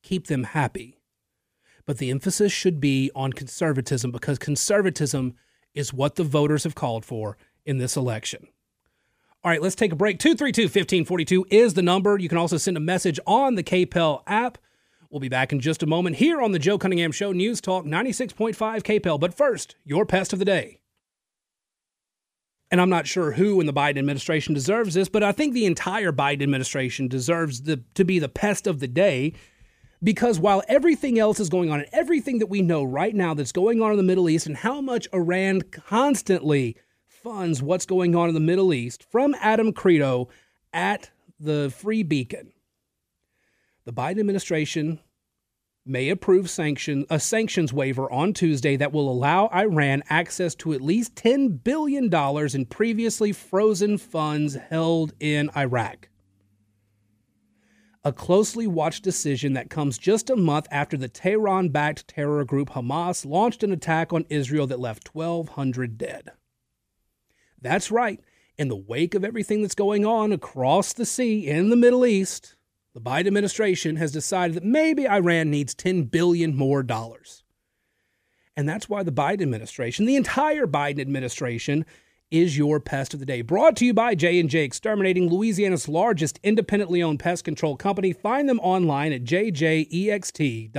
keep 0.02 0.26
them 0.26 0.42
happy 0.42 0.96
but 1.86 1.98
the 1.98 2.10
emphasis 2.10 2.52
should 2.52 2.80
be 2.80 3.10
on 3.14 3.32
conservatism 3.32 4.10
because 4.10 4.38
conservatism 4.38 5.34
is 5.72 5.94
what 5.94 6.16
the 6.16 6.24
voters 6.24 6.64
have 6.64 6.74
called 6.74 7.04
for 7.04 7.38
in 7.64 7.78
this 7.78 7.96
election. 7.96 8.48
All 9.44 9.50
right, 9.50 9.62
let's 9.62 9.76
take 9.76 9.92
a 9.92 9.96
break. 9.96 10.18
232 10.18 10.62
1542 10.64 11.46
is 11.50 11.74
the 11.74 11.82
number. 11.82 12.18
You 12.18 12.28
can 12.28 12.38
also 12.38 12.56
send 12.56 12.76
a 12.76 12.80
message 12.80 13.20
on 13.26 13.54
the 13.54 13.62
KPEL 13.62 14.22
app. 14.26 14.58
We'll 15.16 15.20
be 15.22 15.30
back 15.30 15.50
in 15.50 15.60
just 15.60 15.82
a 15.82 15.86
moment 15.86 16.16
here 16.16 16.42
on 16.42 16.52
the 16.52 16.58
Joe 16.58 16.76
Cunningham 16.76 17.10
Show 17.10 17.32
News 17.32 17.62
Talk 17.62 17.86
96.5 17.86 18.54
KPEL. 18.54 19.18
But 19.18 19.32
first, 19.32 19.74
your 19.82 20.04
pest 20.04 20.34
of 20.34 20.38
the 20.38 20.44
day. 20.44 20.78
And 22.70 22.82
I'm 22.82 22.90
not 22.90 23.06
sure 23.06 23.32
who 23.32 23.58
in 23.58 23.66
the 23.66 23.72
Biden 23.72 23.96
administration 23.96 24.52
deserves 24.52 24.92
this, 24.92 25.08
but 25.08 25.22
I 25.22 25.32
think 25.32 25.54
the 25.54 25.64
entire 25.64 26.12
Biden 26.12 26.42
administration 26.42 27.08
deserves 27.08 27.62
the, 27.62 27.82
to 27.94 28.04
be 28.04 28.18
the 28.18 28.28
pest 28.28 28.66
of 28.66 28.78
the 28.78 28.86
day 28.86 29.32
because 30.02 30.38
while 30.38 30.62
everything 30.68 31.18
else 31.18 31.40
is 31.40 31.48
going 31.48 31.70
on 31.70 31.80
and 31.80 31.88
everything 31.94 32.40
that 32.40 32.50
we 32.50 32.60
know 32.60 32.84
right 32.84 33.14
now 33.14 33.32
that's 33.32 33.52
going 33.52 33.80
on 33.80 33.92
in 33.92 33.96
the 33.96 34.02
Middle 34.02 34.28
East 34.28 34.46
and 34.46 34.58
how 34.58 34.82
much 34.82 35.08
Iran 35.14 35.62
constantly 35.62 36.76
funds 37.06 37.62
what's 37.62 37.86
going 37.86 38.14
on 38.14 38.28
in 38.28 38.34
the 38.34 38.40
Middle 38.40 38.74
East 38.74 39.02
from 39.10 39.34
Adam 39.40 39.72
Kredo 39.72 40.28
at 40.74 41.10
the 41.40 41.72
Free 41.74 42.02
Beacon, 42.02 42.52
the 43.86 43.94
Biden 43.94 44.20
administration 44.20 45.00
may 45.86 46.08
approve 46.08 46.50
sanction 46.50 47.06
a 47.08 47.20
sanctions 47.20 47.72
waiver 47.72 48.10
on 48.10 48.32
Tuesday 48.32 48.76
that 48.76 48.92
will 48.92 49.10
allow 49.10 49.48
Iran 49.54 50.02
access 50.10 50.54
to 50.56 50.72
at 50.72 50.80
least 50.80 51.14
$10 51.14 51.62
billion 51.62 52.12
in 52.54 52.66
previously 52.66 53.32
frozen 53.32 53.96
funds 53.98 54.54
held 54.54 55.12
in 55.20 55.50
Iraq 55.56 56.08
a 58.06 58.12
closely 58.12 58.68
watched 58.68 59.02
decision 59.02 59.54
that 59.54 59.68
comes 59.68 59.98
just 59.98 60.30
a 60.30 60.36
month 60.36 60.68
after 60.70 60.96
the 60.96 61.08
Tehran 61.08 61.70
backed 61.70 62.06
terror 62.06 62.44
group 62.44 62.70
Hamas 62.70 63.26
launched 63.26 63.64
an 63.64 63.72
attack 63.72 64.12
on 64.12 64.24
Israel 64.30 64.68
that 64.68 64.78
left 64.78 65.12
1,200 65.12 65.98
dead. 65.98 66.30
That's 67.60 67.90
right. 67.90 68.20
In 68.56 68.68
the 68.68 68.76
wake 68.76 69.16
of 69.16 69.24
everything 69.24 69.60
that's 69.60 69.74
going 69.74 70.06
on 70.06 70.30
across 70.30 70.92
the 70.92 71.04
sea 71.04 71.48
in 71.48 71.68
the 71.68 71.74
Middle 71.74 72.06
East, 72.06 72.54
the 72.96 73.02
Biden 73.02 73.26
administration 73.26 73.96
has 73.96 74.10
decided 74.10 74.56
that 74.56 74.64
maybe 74.64 75.06
Iran 75.06 75.50
needs 75.50 75.74
10 75.74 76.04
billion 76.04 76.56
more 76.56 76.82
dollars. 76.82 77.44
And 78.56 78.66
that's 78.66 78.88
why 78.88 79.02
the 79.02 79.12
Biden 79.12 79.42
administration, 79.42 80.06
the 80.06 80.16
entire 80.16 80.66
Biden 80.66 80.98
administration, 80.98 81.84
is 82.30 82.56
your 82.56 82.80
pest 82.80 83.12
of 83.12 83.20
the 83.20 83.26
day. 83.26 83.42
Brought 83.42 83.76
to 83.76 83.84
you 83.84 83.92
by 83.92 84.14
J&J 84.14 84.60
Exterminating, 84.60 85.28
Louisiana's 85.28 85.90
largest 85.90 86.40
independently 86.42 87.02
owned 87.02 87.20
pest 87.20 87.44
control 87.44 87.76
company. 87.76 88.14
Find 88.14 88.48
them 88.48 88.60
online 88.60 89.12
at 89.12 89.24
jjext.com. 89.24 90.70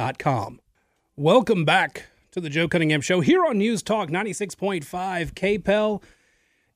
Welcome 1.16 1.66
back 1.66 2.08
to 2.32 2.42
the 2.42 2.50
Joe 2.50 2.68
Cunningham 2.68 3.02
Show 3.02 3.22
here 3.22 3.46
on 3.46 3.60
News 3.60 3.84
Talk 3.84 4.10
96.5 4.10 5.34
KPEL. 5.36 6.02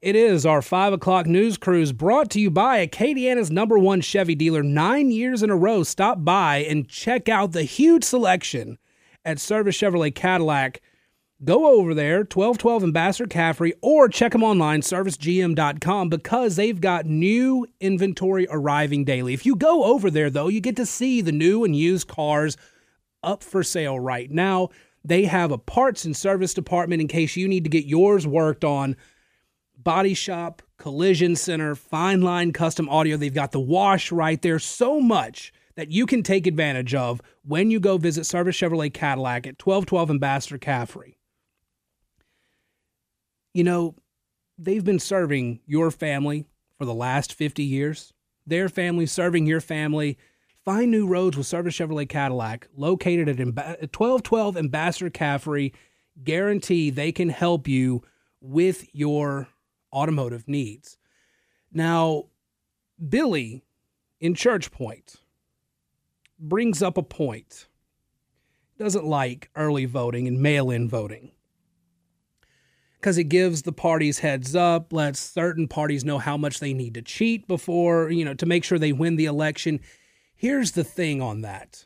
It 0.02 0.16
is 0.16 0.48
our 0.48 0.64
5 0.64 0.94
o'clock 0.94 1.28
news 1.28 1.60
cruise 1.60 1.92
brought 1.92 2.32
to 2.32 2.40
you 2.40 2.50
by 2.50 2.84
Acadiana's 2.84 3.52
number 3.52 3.78
one 3.78 4.02
Chevy 4.02 4.34
dealer 4.34 4.64
nine 4.64 5.12
years 5.12 5.44
in 5.44 5.52
a 5.52 5.56
row. 5.56 5.84
Stop 5.84 6.26
by 6.26 6.58
and 6.68 6.90
check 6.90 7.30
out 7.30 7.52
the 7.52 7.62
huge 7.62 8.04
selection 8.04 8.80
at 9.24 9.38
Service 9.38 9.78
Chevrolet 9.78 10.16
Cadillac 10.16 10.82
go 11.44 11.80
over 11.80 11.94
there, 11.94 12.18
1212 12.18 12.84
Ambassador 12.84 13.28
Caffrey, 13.28 13.76
or 13.84 14.10
check 14.10 14.32
them 14.32 14.44
online, 14.44 14.82
servicegm.com, 14.82 16.10
because 16.10 16.56
they've 16.56 16.82
got 16.82 17.06
new 17.06 17.68
inventory 17.80 18.48
arriving 18.50 19.06
daily. 19.06 19.36
If 19.36 19.46
you 19.46 19.56
go 19.56 19.84
over 19.84 20.10
there, 20.10 20.32
though, 20.32 20.48
you 20.48 20.62
get 20.62 20.78
to 20.78 20.86
see 20.88 21.22
the 21.22 21.32
new 21.32 21.64
and 21.64 21.76
used 21.76 22.08
cars 22.08 22.58
up 23.22 23.44
for 23.44 23.64
sale 23.64 24.00
right 24.00 24.32
now. 24.32 24.70
They 25.06 25.26
have 25.26 25.52
a 25.52 25.60
parts 25.60 26.06
and 26.06 26.18
service 26.18 26.56
department 26.56 27.02
in 27.02 27.08
case 27.08 27.36
you 27.36 27.48
need 27.48 27.66
to 27.66 27.70
get 27.70 27.86
yours 27.86 28.26
worked 28.26 28.64
on. 28.64 28.96
Body 29.84 30.14
shop, 30.14 30.62
collision 30.78 31.36
center, 31.36 31.76
fine 31.76 32.22
line 32.22 32.52
custom 32.54 32.90
audio. 32.90 33.18
They've 33.18 33.34
got 33.34 33.52
the 33.52 33.60
wash 33.60 34.12
right 34.12 34.42
there. 34.42 34.60
So 34.60 35.00
much 35.00 35.54
that 35.76 35.92
you 35.92 36.06
can 36.06 36.24
take 36.24 36.46
advantage 36.48 36.94
of 36.94 37.22
when 37.44 37.72
you 37.72 37.80
go 37.80 37.98
visit 37.98 38.26
Service 38.26 38.58
Chevrolet 38.58 38.94
Cadillac 38.94 39.48
at 39.48 39.66
1212 39.66 40.10
Ambassador 40.10 40.58
Caffrey 40.58 41.18
you 43.54 43.64
know, 43.64 43.96
they've 44.58 44.84
been 44.84 45.00
serving 45.00 45.60
your 45.66 45.92
family 45.92 46.46
for 46.78 46.86
the 46.86 46.94
last 46.94 47.34
50 47.34 47.64
years. 47.64 48.14
Their 48.46 48.70
family 48.70 49.06
serving 49.06 49.46
your 49.46 49.62
family. 49.62 50.18
Find 50.64 50.92
new 50.92 51.08
roads 51.08 51.38
with 51.38 51.48
Service 51.48 51.78
Chevrolet 51.78 52.08
Cadillac, 52.08 52.68
located 52.76 53.28
at 53.30 53.40
1212 53.40 54.58
Ambassador 54.58 55.10
Caffrey. 55.10 55.74
Guarantee 56.24 56.90
they 56.90 57.12
can 57.12 57.30
help 57.30 57.68
you 57.68 58.04
with 58.42 58.88
your 58.94 59.48
automotive 59.94 60.48
needs. 60.48 60.98
Now, 61.72 62.26
Billy 63.10 63.64
in 64.20 64.36
Church 64.36 64.72
Point 64.72 65.16
brings 66.40 66.82
up 66.82 66.98
a 66.98 67.04
point. 67.04 67.68
Doesn't 68.78 69.06
like 69.06 69.50
early 69.56 69.86
voting 69.86 70.28
and 70.28 70.42
mail 70.42 70.72
in 70.72 70.90
voting 70.90 71.32
because 73.02 73.18
it 73.18 73.26
gives 73.26 73.64
the 73.64 73.72
parties 73.72 74.20
heads 74.20 74.56
up, 74.56 74.94
lets 74.94 75.20
certain 75.20 75.68
parties 75.68 76.06
know 76.06 76.20
how 76.20 76.38
much 76.38 76.60
they 76.60 76.72
need 76.72 76.94
to 76.94 77.02
cheat 77.02 77.48
before, 77.48 78.12
you 78.12 78.24
know, 78.24 78.36
to 78.36 78.46
make 78.46 78.64
sure 78.64 78.78
they 78.78 78.92
win 78.92 79.16
the 79.16 79.26
election. 79.26 79.80
Here's 80.36 80.74
the 80.74 80.84
thing 80.84 81.20
on 81.20 81.42
that. 81.42 81.86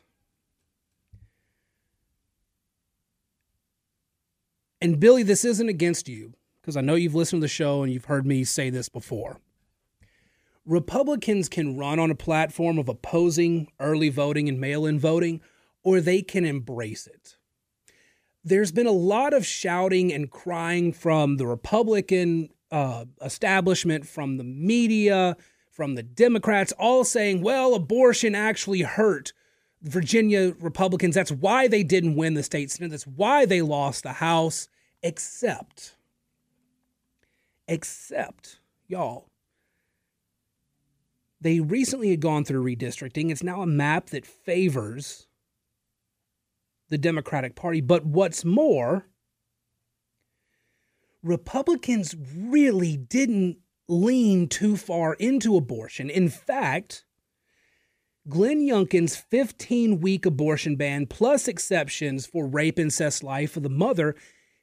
And 4.82 5.00
Billy, 5.00 5.22
this 5.22 5.42
isn't 5.42 5.70
against 5.70 6.06
you, 6.06 6.34
because 6.66 6.76
I 6.76 6.82
know 6.82 6.96
you've 6.96 7.14
listened 7.14 7.40
to 7.40 7.44
the 7.44 7.48
show 7.48 7.82
and 7.82 7.92
you've 7.92 8.06
heard 8.06 8.26
me 8.26 8.44
say 8.44 8.68
this 8.70 8.88
before. 8.88 9.38
Republicans 10.66 11.48
can 11.48 11.78
run 11.78 11.98
on 11.98 12.10
a 12.10 12.16
platform 12.16 12.78
of 12.78 12.88
opposing 12.88 13.68
early 13.78 14.08
voting 14.08 14.48
and 14.48 14.60
mail 14.60 14.84
in 14.84 14.98
voting, 14.98 15.40
or 15.84 16.00
they 16.00 16.20
can 16.22 16.44
embrace 16.44 17.06
it 17.06 17.36
there's 18.46 18.70
been 18.70 18.86
a 18.86 18.92
lot 18.92 19.34
of 19.34 19.44
shouting 19.44 20.12
and 20.12 20.30
crying 20.30 20.92
from 20.92 21.36
the 21.36 21.46
Republican 21.46 22.48
uh, 22.70 23.04
establishment, 23.20 24.06
from 24.06 24.36
the 24.36 24.44
media, 24.44 25.36
from 25.68 25.96
the 25.96 26.02
Democrats, 26.04 26.72
all 26.78 27.02
saying, 27.02 27.42
well, 27.42 27.74
abortion 27.74 28.36
actually 28.36 28.82
hurt 28.82 29.32
Virginia 29.82 30.54
Republicans. 30.60 31.16
That's 31.16 31.32
why 31.32 31.66
they 31.66 31.82
didn't 31.82 32.14
win 32.14 32.34
the 32.34 32.44
state 32.44 32.70
senate. 32.70 32.92
That's 32.92 33.06
why 33.06 33.46
they 33.46 33.62
lost 33.62 34.04
the 34.04 34.14
House. 34.14 34.68
Except, 35.02 35.95
except, 37.68 38.60
y'all, 38.86 39.28
they 41.40 41.60
recently 41.60 42.10
had 42.10 42.20
gone 42.20 42.44
through 42.44 42.64
redistricting. 42.64 43.30
It's 43.30 43.42
now 43.42 43.62
a 43.62 43.66
map 43.66 44.10
that 44.10 44.26
favors 44.26 45.26
the 46.88 46.98
Democratic 46.98 47.54
Party. 47.54 47.80
But 47.80 48.04
what's 48.06 48.44
more, 48.44 49.06
Republicans 51.22 52.14
really 52.34 52.96
didn't 52.96 53.58
lean 53.88 54.48
too 54.48 54.76
far 54.76 55.14
into 55.14 55.56
abortion. 55.56 56.10
In 56.10 56.28
fact, 56.28 57.04
Glenn 58.28 58.58
Youngkin's 58.58 59.16
15 59.16 60.00
week 60.00 60.26
abortion 60.26 60.76
ban, 60.76 61.06
plus 61.06 61.46
exceptions 61.46 62.26
for 62.26 62.46
rape, 62.46 62.78
incest, 62.78 63.22
life 63.22 63.56
of 63.56 63.62
the 63.62 63.68
mother, 63.68 64.16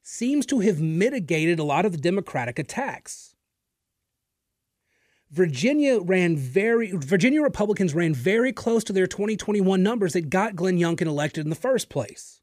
seems 0.04 0.46
to 0.46 0.60
have 0.60 0.82
mitigated 0.82 1.58
a 1.58 1.64
lot 1.64 1.86
of 1.86 1.94
the 1.94 1.98
Democratic 1.98 2.60
attacks. 2.60 3.34
Virginia 5.32 6.00
ran 6.00 6.38
very 6.38 6.92
Virginia 6.92 7.42
Republicans 7.42 7.96
ran 7.96 8.14
very 8.14 8.54
close 8.54 8.84
to 8.84 8.94
their 8.94 9.08
2021 9.08 9.82
numbers 9.82 10.14
that 10.14 10.30
got 10.30 10.56
Glenn 10.56 10.78
Youngkin 10.78 11.08
elected 11.08 11.44
in 11.44 11.50
the 11.50 11.56
first 11.56 11.90
place. 11.90 12.42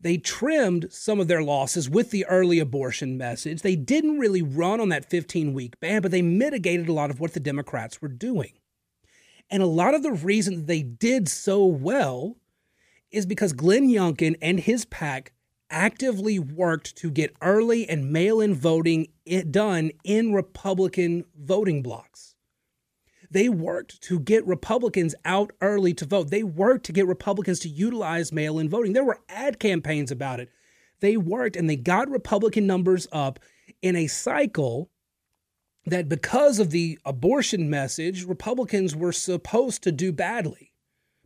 They 0.00 0.16
trimmed 0.16 0.90
some 0.90 1.20
of 1.20 1.28
their 1.28 1.42
losses 1.42 1.90
with 1.90 2.10
the 2.10 2.24
early 2.24 2.58
abortion 2.58 3.18
message. 3.18 3.62
They 3.62 3.76
didn't 3.76 4.18
really 4.18 4.42
run 4.42 4.80
on 4.80 4.88
that 4.88 5.10
15 5.10 5.52
week 5.52 5.78
ban, 5.78 6.00
but 6.00 6.10
they 6.10 6.22
mitigated 6.22 6.88
a 6.88 6.92
lot 6.92 7.10
of 7.10 7.20
what 7.20 7.34
the 7.34 7.40
Democrats 7.40 8.00
were 8.00 8.08
doing. 8.08 8.52
And 9.50 9.62
a 9.62 9.66
lot 9.66 9.94
of 9.94 10.02
the 10.02 10.12
reason 10.12 10.64
they 10.64 10.82
did 10.82 11.28
so 11.28 11.66
well 11.66 12.38
is 13.12 13.26
because 13.26 13.52
Glenn 13.52 13.88
Youngkin 13.88 14.36
and 14.42 14.58
his 14.58 14.84
pack 14.86 15.32
actively 15.70 16.38
worked 16.38 16.96
to 16.96 17.10
get 17.10 17.34
early 17.40 17.88
and 17.88 18.12
mail 18.12 18.40
in 18.40 18.54
voting 18.54 19.08
done 19.50 19.90
in 20.04 20.32
Republican 20.32 21.24
voting 21.38 21.82
blocks. 21.82 22.34
They 23.30 23.48
worked 23.48 24.02
to 24.02 24.20
get 24.20 24.46
Republicans 24.46 25.14
out 25.24 25.52
early 25.62 25.94
to 25.94 26.04
vote. 26.04 26.30
They 26.30 26.42
worked 26.42 26.84
to 26.86 26.92
get 26.92 27.06
Republicans 27.06 27.60
to 27.60 27.68
utilize 27.68 28.30
mail 28.30 28.58
in 28.58 28.68
voting. 28.68 28.92
There 28.92 29.04
were 29.04 29.20
ad 29.28 29.58
campaigns 29.58 30.10
about 30.10 30.40
it. 30.40 30.50
They 31.00 31.16
worked 31.16 31.56
and 31.56 31.68
they 31.68 31.76
got 31.76 32.10
Republican 32.10 32.66
numbers 32.66 33.08
up 33.10 33.40
in 33.80 33.96
a 33.96 34.06
cycle 34.06 34.90
that 35.86 36.08
because 36.08 36.58
of 36.58 36.70
the 36.70 36.98
abortion 37.04 37.70
message, 37.70 38.24
Republicans 38.24 38.94
were 38.94 39.12
supposed 39.12 39.82
to 39.82 39.92
do 39.92 40.12
badly 40.12 40.71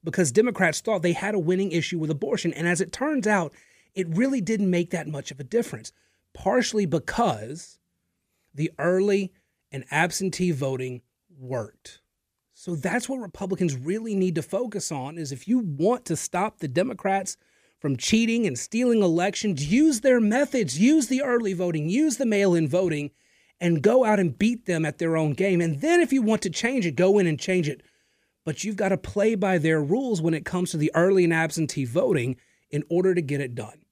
because 0.06 0.30
Democrats 0.30 0.80
thought 0.80 1.02
they 1.02 1.12
had 1.12 1.34
a 1.34 1.38
winning 1.38 1.72
issue 1.72 1.98
with 1.98 2.10
abortion. 2.10 2.54
And 2.54 2.68
as 2.68 2.80
it 2.80 2.92
turns 2.92 3.26
out, 3.26 3.52
it 3.92 4.06
really 4.08 4.40
didn't 4.40 4.70
make 4.70 4.90
that 4.90 5.08
much 5.08 5.32
of 5.32 5.40
a 5.40 5.44
difference, 5.44 5.92
partially 6.32 6.86
because 6.86 7.78
the 8.54 8.70
early 8.78 9.32
and 9.72 9.84
absentee 9.90 10.52
voting 10.52 11.02
worked. 11.36 12.00
So 12.54 12.76
that's 12.76 13.08
what 13.08 13.18
Republicans 13.18 13.74
really 13.74 14.14
need 14.14 14.36
to 14.36 14.42
focus 14.42 14.92
on 14.92 15.18
is 15.18 15.32
if 15.32 15.48
you 15.48 15.58
want 15.58 16.04
to 16.06 16.16
stop 16.16 16.60
the 16.60 16.68
Democrats 16.68 17.36
from 17.80 17.96
cheating 17.96 18.46
and 18.46 18.56
stealing 18.56 19.02
elections, 19.02 19.70
use 19.70 20.02
their 20.02 20.20
methods, 20.20 20.78
use 20.78 21.08
the 21.08 21.20
early 21.20 21.52
voting, 21.52 21.88
use 21.88 22.16
the 22.16 22.26
mail-in 22.26 22.68
voting 22.68 23.10
and 23.60 23.82
go 23.82 24.04
out 24.04 24.20
and 24.20 24.38
beat 24.38 24.66
them 24.66 24.84
at 24.84 24.98
their 24.98 25.16
own 25.16 25.32
game. 25.32 25.60
And 25.60 25.80
then 25.80 26.00
if 26.00 26.12
you 26.12 26.22
want 26.22 26.42
to 26.42 26.50
change 26.50 26.86
it, 26.86 26.94
go 26.94 27.18
in 27.18 27.26
and 27.26 27.40
change 27.40 27.68
it. 27.68 27.82
But 28.46 28.62
you've 28.62 28.76
got 28.76 28.90
to 28.90 28.96
play 28.96 29.34
by 29.34 29.58
their 29.58 29.82
rules 29.82 30.22
when 30.22 30.32
it 30.32 30.44
comes 30.44 30.70
to 30.70 30.76
the 30.76 30.92
early 30.94 31.24
and 31.24 31.34
absentee 31.34 31.84
voting 31.84 32.36
in 32.70 32.84
order 32.88 33.12
to 33.12 33.20
get 33.20 33.40
it 33.40 33.56
done. 33.56 33.82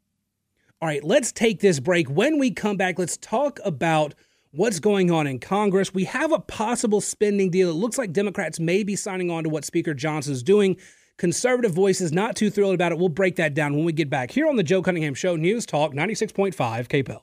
All 0.81 0.87
right, 0.87 1.03
let's 1.03 1.33
take 1.33 1.61
this 1.61 1.81
break. 1.81 2.09
When 2.09 2.39
we 2.39 2.53
come 2.53 2.77
back, 2.77 2.97
let's 2.97 3.17
talk 3.17 3.59
about 3.65 4.15
what's 4.53 4.79
going 4.79 5.11
on 5.11 5.27
in 5.27 5.41
Congress. 5.41 5.93
We 5.93 6.05
have 6.05 6.31
a 6.31 6.39
possible 6.39 7.01
spending 7.01 7.51
deal. 7.51 7.69
It 7.69 7.75
looks 7.75 7.99
like 7.99 8.13
Democrats 8.13 8.61
may 8.61 8.85
be 8.85 8.95
signing 8.95 9.29
on 9.29 9.43
to 9.43 9.51
what 9.51 9.65
Speaker 9.65 9.93
Johnson 9.93 10.33
is 10.33 10.45
doing. 10.45 10.77
Conservative 11.17 11.73
voices 11.73 12.13
not 12.13 12.37
too 12.37 12.49
thrilled 12.49 12.75
about 12.75 12.93
it. 12.93 12.99
We'll 12.99 13.09
break 13.09 13.35
that 13.37 13.55
down 13.55 13.75
when 13.75 13.85
we 13.85 13.93
get 13.93 14.09
back 14.09 14.31
here 14.31 14.47
on 14.49 14.55
the 14.55 14.63
Joe 14.63 14.83
Cunningham 14.83 15.15
Show, 15.15 15.35
News 15.35 15.67
Talk 15.67 15.93
96.5 15.93 16.55
KPEL. 16.55 17.23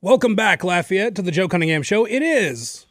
Welcome 0.00 0.36
back, 0.36 0.62
Lafayette, 0.62 1.16
to 1.16 1.22
the 1.22 1.32
Joe 1.32 1.48
Cunningham 1.48 1.82
Show. 1.82 2.04
It 2.04 2.22
is 2.22 2.86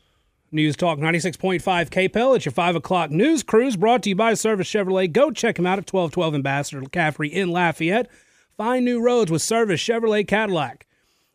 News 0.51 0.75
Talk 0.75 0.97
96.5 0.97 1.61
KPEL. 1.61 2.35
It's 2.35 2.45
your 2.45 2.51
5 2.51 2.75
o'clock 2.75 3.11
news 3.11 3.43
cruise 3.43 3.75
brought 3.75 4.01
to 4.03 4.09
you 4.09 4.15
by 4.15 4.33
Service 4.33 4.67
Chevrolet. 4.67 5.11
Go 5.11 5.29
check 5.29 5.57
them 5.57 5.67
out 5.67 5.77
at 5.77 5.91
1212 5.91 6.33
Ambassador 6.35 6.81
McCaffrey 6.81 7.31
in 7.31 7.51
Lafayette. 7.51 8.09
Find 8.57 8.83
new 8.83 8.99
roads 8.99 9.29
with 9.29 9.43
Service 9.43 9.79
Chevrolet 9.79 10.27
Cadillac. 10.27 10.87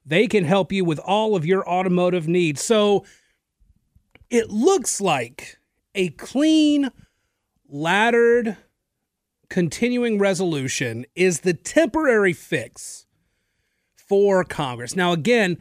They 0.04 0.26
can 0.26 0.44
help 0.44 0.72
you 0.72 0.84
with 0.84 0.98
all 0.98 1.36
of 1.36 1.46
your 1.46 1.68
automotive 1.68 2.26
needs. 2.26 2.62
So 2.62 3.04
it 4.30 4.50
looks 4.50 5.00
like 5.00 5.58
a 5.94 6.10
clean, 6.10 6.90
laddered, 7.68 8.56
continuing 9.48 10.18
resolution 10.18 11.06
is 11.14 11.40
the 11.40 11.54
temporary 11.54 12.32
fix 12.32 13.06
for 13.94 14.42
Congress. 14.44 14.96
Now, 14.96 15.12
again, 15.12 15.58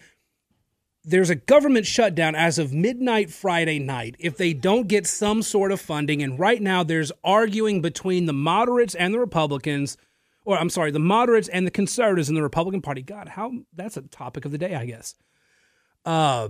there's 1.04 1.30
a 1.30 1.36
government 1.36 1.86
shutdown 1.86 2.36
as 2.36 2.58
of 2.58 2.74
midnight 2.74 3.30
Friday 3.30 3.80
night 3.80 4.16
if 4.20 4.38
they 4.38 4.54
don't 4.54 4.88
get 4.88 5.06
some 5.06 5.42
sort 5.42 5.72
of 5.72 5.82
funding. 5.82 6.24
And 6.24 6.40
right 6.40 6.62
now, 6.62 6.84
there's 6.84 7.12
arguing 7.24 7.82
between 7.82 8.26
the 8.26 8.34
moderates 8.34 8.96
and 8.96 9.14
the 9.14 9.20
Republicans 9.20 9.98
or 10.46 10.58
I'm 10.58 10.70
sorry, 10.70 10.92
the 10.92 11.00
moderates 11.00 11.48
and 11.48 11.66
the 11.66 11.72
conservatives 11.72 12.30
in 12.30 12.36
the 12.36 12.42
Republican 12.42 12.82
Party. 12.82 13.02
God, 13.02 13.30
how 13.30 13.52
that's 13.74 13.98
a 13.98 14.02
topic 14.02 14.46
of 14.46 14.52
the 14.52 14.58
day, 14.58 14.76
I 14.76 14.86
guess. 14.86 15.16
Uh, 16.06 16.50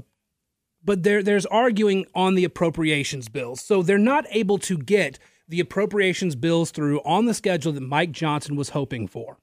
but 0.84 1.04
there, 1.04 1.24
there's 1.24 1.46
arguing 1.46 2.06
on 2.14 2.36
the 2.36 2.44
appropriations 2.44 3.30
bills, 3.30 3.62
so 3.62 3.82
they're 3.82 3.98
not 3.98 4.26
able 4.32 4.58
to 4.60 4.78
get 4.78 5.20
the 5.48 5.60
appropriations 5.60 6.36
bills 6.36 6.72
through 6.72 7.02
on 7.02 7.26
the 7.26 7.34
schedule 7.34 7.72
that 7.72 7.82
Mike 7.82 8.12
Johnson 8.12 8.56
was 8.56 8.70
hoping 8.70 9.08
for. 9.08 9.38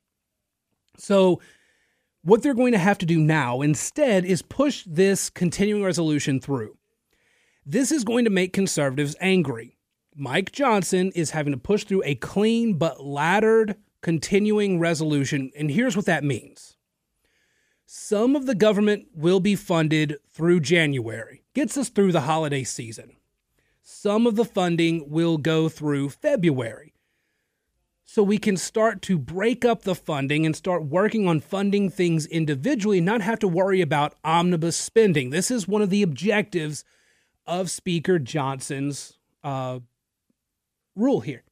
So, 0.97 1.41
what 2.23 2.43
they're 2.43 2.55
going 2.55 2.73
to 2.73 2.79
have 2.79 2.99
to 2.99 3.07
do 3.07 3.19
now 3.19 3.61
instead 3.63 4.25
is 4.25 4.43
push 4.43 4.85
this 4.87 5.31
continuing 5.31 5.83
resolution 5.83 6.41
through. 6.41 6.77
This 7.65 7.93
is 7.93 8.05
going 8.05 8.25
to 8.25 8.31
make 8.31 8.53
conservatives 8.53 9.17
angry. 9.21 9.77
Mike 10.15 10.53
Johnson 10.53 11.13
is 11.15 11.31
having 11.31 11.53
to 11.53 11.59
push 11.59 11.85
through 11.85 12.03
a 12.05 12.15
clean 12.17 12.75
but 12.75 13.03
laddered 13.03 13.77
continuing 14.03 14.79
resolution. 14.79 15.51
And 15.57 15.71
here's 15.71 15.97
what 15.97 16.07
that 16.07 16.25
means 16.25 16.77
some 17.87 18.37
of 18.37 18.47
the 18.47 18.55
government 18.55 19.07
will 19.15 19.41
be 19.41 19.57
funded 19.57 20.17
through 20.31 20.61
January, 20.61 21.43
gets 21.55 21.77
us 21.77 21.89
through 21.89 22.13
the 22.13 22.23
holiday 22.23 22.65
season. 22.65 23.17
Some 23.83 24.27
of 24.27 24.37
the 24.37 24.45
funding 24.45 25.11
will 25.11 25.39
go 25.39 25.69
through 25.69 26.11
February. 26.11 26.90
So 28.13 28.25
we 28.25 28.39
can 28.39 28.57
start 28.57 29.03
to 29.03 29.17
break 29.17 29.65
up 29.65 29.83
the 29.83 29.95
funding 29.95 30.45
and 30.45 30.57
start 30.57 30.85
working 30.85 31.29
on 31.29 31.39
funding 31.39 31.89
things 31.91 32.27
individually, 32.27 33.01
not 33.01 33.21
have 33.21 33.39
to 33.39 33.47
worry 33.47 33.81
about 33.81 34.17
omnibus 34.25 34.77
spending. 34.77 35.31
This 35.31 35.49
is 35.49 35.69
one 35.69 35.81
of 35.81 35.91
the 35.91 36.03
objectives 36.03 36.85
of 37.47 37.71
Speaker 37.71 38.19
Johnson's 38.19 39.17
uh, 39.45 39.79
rule 40.97 41.21
here 41.21 41.45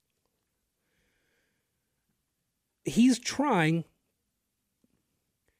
he's 2.84 3.20
trying 3.20 3.84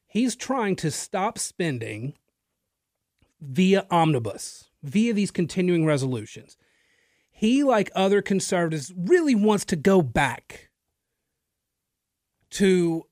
he's 0.05 0.35
trying 0.35 0.75
to 0.75 0.91
stop 0.91 1.37
spending 1.37 2.13
via 3.39 3.87
omnibus, 3.89 4.69
via 4.83 5.13
these 5.13 5.31
continuing 5.31 5.85
resolutions. 5.85 6.57
He, 7.31 7.63
like 7.63 7.89
other 7.95 8.21
conservatives, 8.21 8.91
really 8.97 9.33
wants 9.33 9.63
to 9.63 9.77
go 9.77 10.01
back 10.01 10.68
to 12.51 13.05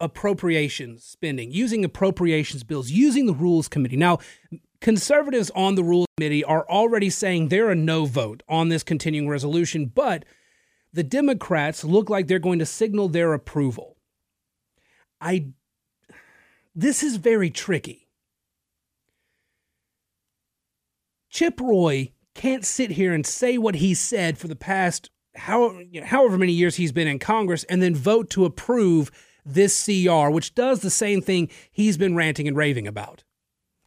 appropriations 0.00 1.04
spending, 1.04 1.52
using 1.52 1.84
appropriations 1.84 2.64
bills, 2.64 2.90
using 2.90 3.26
the 3.26 3.34
Rules 3.34 3.68
Committee. 3.68 3.96
Now, 3.96 4.18
conservatives 4.80 5.50
on 5.54 5.76
the 5.76 5.84
Rules 5.84 6.08
Committee 6.16 6.44
are 6.44 6.68
already 6.68 7.08
saying 7.08 7.48
they're 7.48 7.70
a 7.70 7.76
no 7.76 8.04
vote 8.04 8.42
on 8.48 8.68
this 8.68 8.82
continuing 8.82 9.28
resolution, 9.28 9.86
but 9.86 10.24
the 10.92 11.04
Democrats 11.04 11.84
look 11.84 12.10
like 12.10 12.26
they're 12.26 12.38
going 12.38 12.58
to 12.58 12.66
signal 12.66 13.08
their 13.08 13.32
approval. 13.32 13.96
I 15.20 15.52
this 16.74 17.02
is 17.02 17.16
very 17.16 17.50
tricky. 17.50 18.08
Chip 21.30 21.60
Roy 21.60 22.12
can't 22.34 22.64
sit 22.64 22.92
here 22.92 23.14
and 23.14 23.26
say 23.26 23.56
what 23.58 23.76
he 23.76 23.94
said 23.94 24.38
for 24.38 24.48
the 24.48 24.56
past 24.56 25.10
how, 25.34 25.78
you 25.78 26.00
know, 26.00 26.06
however 26.06 26.38
many 26.38 26.52
years 26.52 26.76
he's 26.76 26.92
been 26.92 27.08
in 27.08 27.18
Congress 27.18 27.64
and 27.64 27.82
then 27.82 27.94
vote 27.94 28.30
to 28.30 28.44
approve 28.44 29.10
this 29.44 29.84
CR, 29.84 30.28
which 30.28 30.54
does 30.54 30.80
the 30.80 30.90
same 30.90 31.20
thing 31.20 31.48
he's 31.70 31.96
been 31.96 32.14
ranting 32.14 32.46
and 32.46 32.56
raving 32.56 32.86
about. 32.86 33.24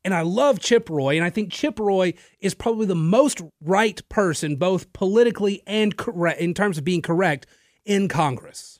And 0.03 0.13
I 0.13 0.21
love 0.21 0.60
Chip 0.60 0.89
Roy, 0.89 1.15
and 1.15 1.23
I 1.23 1.31
think 1.31 1.51
Chip 1.51 1.79
Roy 1.79 2.13
is 2.39 2.53
probably 2.53 2.86
the 2.86 2.93
most 2.93 3.41
right 3.62 4.08
person, 4.08 4.55
both 4.55 4.93
politically 4.93 5.63
and 5.65 5.97
correct 5.97 6.39
in 6.39 6.53
terms 6.53 6.77
of 6.77 6.84
being 6.84 7.01
correct 7.01 7.47
in 7.86 8.08
Congress. 8.08 8.79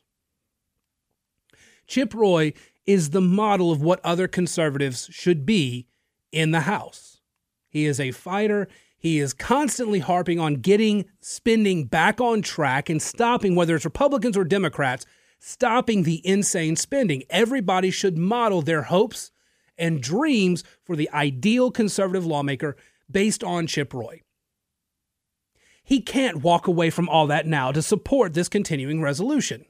Chip 1.88 2.14
Roy 2.14 2.54
is 2.86 3.10
the 3.10 3.22
model 3.22 3.72
of 3.72 3.82
what 3.82 4.00
other 4.04 4.28
conservatives 4.28 5.10
should 5.12 5.46
be 5.46 5.88
in 6.32 6.52
the 6.52 6.62
House. 6.62 7.22
He 7.70 7.86
is 7.86 8.00
a 8.00 8.12
fighter. 8.12 8.68
He 9.06 9.20
is 9.20 9.36
constantly 9.36 10.00
harping 10.00 10.40
on 10.40 10.56
getting 10.56 11.06
spending 11.22 11.86
back 11.86 12.20
on 12.20 12.42
track 12.42 12.90
and 12.90 13.00
stopping, 13.00 13.54
whether 13.54 13.76
it's 13.76 13.86
Republicans 13.86 14.36
or 14.36 14.44
Democrats, 14.44 15.06
stopping 15.40 16.02
the 16.02 16.28
insane 16.28 16.76
spending. 16.76 17.22
Everybody 17.30 17.92
should 17.92 18.18
model 18.18 18.64
their 18.64 18.82
hopes 18.82 19.30
and 19.78 20.02
dreams 20.02 20.64
for 20.84 20.96
the 20.96 21.08
ideal 21.12 21.70
conservative 21.70 22.26
lawmaker 22.26 22.78
based 23.08 23.44
on 23.44 23.68
Chip 23.68 23.94
Roy. 23.94 24.24
He 25.84 26.02
can't 26.02 26.42
walk 26.42 26.66
away 26.66 26.90
from 26.90 27.08
all 27.08 27.28
that 27.28 27.46
now 27.46 27.72
to 27.72 27.84
support 27.84 28.34
this 28.34 28.50
continuing 28.50 29.04
resolution. 29.04 29.66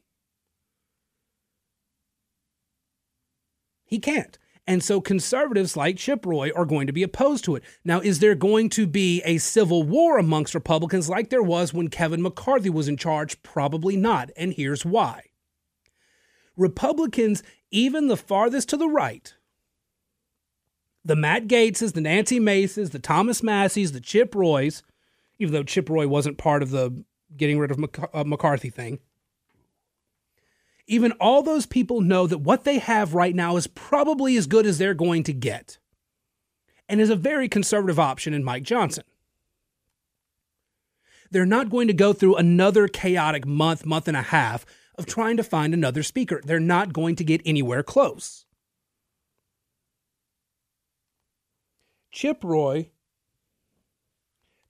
He 3.83 3.99
can't. 3.99 4.37
And 4.67 4.83
so 4.83 4.99
conservatives 4.99 5.77
like 5.77 5.97
Chip 5.97 6.25
Roy 6.25 6.51
are 6.55 6.65
going 6.65 6.87
to 6.87 6.93
be 6.93 7.03
opposed 7.03 7.43
to 7.45 7.55
it. 7.55 7.63
Now, 7.83 7.99
is 7.99 8.19
there 8.19 8.33
going 8.33 8.69
to 8.71 8.87
be 8.87 9.21
a 9.23 9.37
civil 9.37 9.83
war 9.83 10.17
amongst 10.17 10.55
Republicans 10.55 11.07
like 11.07 11.29
there 11.29 11.43
was 11.43 11.73
when 11.73 11.89
Kevin 11.89 12.21
McCarthy 12.21 12.71
was 12.71 12.87
in 12.87 12.97
charge? 12.97 13.41
Probably 13.43 13.95
not. 13.95 14.31
And 14.35 14.53
here's 14.53 14.83
why. 14.83 15.25
Republicans, 16.57 17.43
even 17.69 18.07
the 18.07 18.17
farthest 18.17 18.69
to 18.69 18.77
the 18.77 18.87
right, 18.87 19.35
the 21.03 21.15
Matt 21.15 21.47
Gaetzes, 21.47 21.93
the 21.93 22.01
Nancy 22.01 22.39
Maces, 22.39 22.89
the 22.89 22.99
Thomas 22.99 23.43
Massie's, 23.43 23.91
the 23.91 24.01
Chip 24.01 24.33
Roys, 24.33 24.81
even 25.37 25.53
though 25.53 25.63
Chip 25.63 25.89
Roy 25.89 26.07
wasn't 26.07 26.39
part 26.39 26.63
of 26.63 26.71
the 26.71 27.03
getting 27.37 27.59
rid 27.59 27.69
of 27.69 27.79
uh, 28.13 28.23
McCarthy 28.23 28.69
thing, 28.69 28.99
even 30.87 31.11
all 31.13 31.41
those 31.41 31.65
people 31.65 32.01
know 32.01 32.27
that 32.27 32.39
what 32.39 32.63
they 32.63 32.79
have 32.79 33.13
right 33.13 33.35
now 33.35 33.57
is 33.57 33.67
probably 33.67 34.37
as 34.37 34.47
good 34.47 34.65
as 34.65 34.77
they're 34.77 34.93
going 34.93 35.23
to 35.23 35.33
get 35.33 35.77
and 36.87 37.01
is 37.01 37.09
a 37.09 37.15
very 37.15 37.49
conservative 37.49 37.99
option 37.99 38.33
in 38.33 38.43
Mike 38.43 38.63
Johnson. 38.63 39.03
They're 41.31 41.45
not 41.45 41.71
going 41.71 41.87
to 41.87 41.93
go 41.93 42.13
through 42.13 42.35
another 42.35 42.87
chaotic 42.87 43.45
month, 43.45 43.85
month 43.85 44.07
and 44.07 44.15
a 44.15 44.21
half 44.21 44.65
of 44.97 45.05
trying 45.05 45.37
to 45.37 45.43
find 45.43 45.73
another 45.73 46.03
speaker. 46.03 46.39
They're 46.43 46.59
not 46.59 46.93
going 46.93 47.15
to 47.17 47.23
get 47.23 47.41
anywhere 47.45 47.83
close. 47.83 48.45
Chip 52.11 52.43
Roy, 52.43 52.89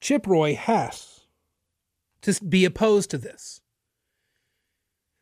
Chip 0.02 0.26
Roy 0.26 0.56
has 0.56 1.22
to 2.22 2.44
be 2.44 2.66
opposed 2.66 3.12
to 3.12 3.18
this 3.20 3.62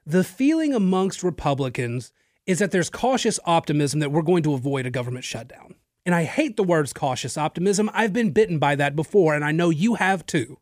the 0.05 0.23
feeling 0.23 0.73
amongst 0.73 1.23
Republicans 1.23 2.11
is 2.45 2.59
that 2.59 2.71
there's 2.71 2.89
cautious 2.89 3.39
optimism 3.45 3.99
that 4.01 4.11
we're 4.11 4.21
going 4.21 4.43
to 4.43 4.53
avoid 4.53 4.85
a 4.85 4.91
government 4.91 5.23
shutdown. 5.23 5.75
And 6.05 6.13
I 6.13 6.23
hate 6.25 6.57
the 6.57 6.63
words 6.63 6.91
cautious 6.91 7.37
optimism. 7.37 7.89
I've 7.93 8.11
been 8.11 8.31
bitten 8.31 8.59
by 8.59 8.75
that 8.75 8.95
before, 8.95 9.33
and 9.33 9.45
I 9.45 9.51
know 9.51 9.69
you 9.69 9.95
have 9.95 10.25
too. 10.25 10.59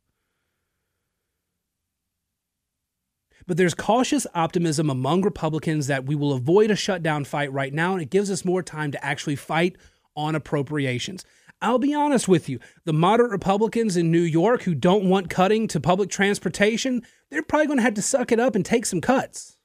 But 3.48 3.58
there's 3.58 3.74
cautious 3.74 4.28
optimism 4.36 4.90
among 4.90 5.24
Republicans 5.24 5.88
that 5.88 6.06
we 6.06 6.16
will 6.16 6.34
avoid 6.34 6.70
a 6.70 6.76
shutdown 6.76 7.26
fight 7.26 7.52
right 7.52 7.74
now, 7.74 7.94
and 7.94 8.02
it 8.02 8.12
gives 8.12 8.30
us 8.30 8.46
more 8.46 8.62
time 8.62 8.92
to 8.92 9.04
actually 9.04 9.36
fight 9.36 9.78
on 10.16 10.36
appropriations. 10.36 11.26
I'll 11.62 11.78
be 11.78 11.94
honest 11.94 12.28
with 12.28 12.50
you, 12.50 12.60
the 12.86 12.94
moderate 12.94 13.32
Republicans 13.32 13.96
in 13.96 14.12
New 14.12 14.22
York 14.22 14.64
who 14.64 14.74
don't 14.74 15.06
want 15.06 15.30
cutting 15.30 15.68
to 15.68 15.80
public 15.80 16.10
transportation, 16.10 17.04
they're 17.30 17.44
probably 17.44 17.68
going 17.68 17.78
to 17.78 17.84
have 17.84 17.94
to 17.94 18.02
suck 18.02 18.32
it 18.32 18.40
up 18.40 18.56
and 18.56 18.66
take 18.66 18.86
some 18.86 19.00
cuts. 19.00 19.58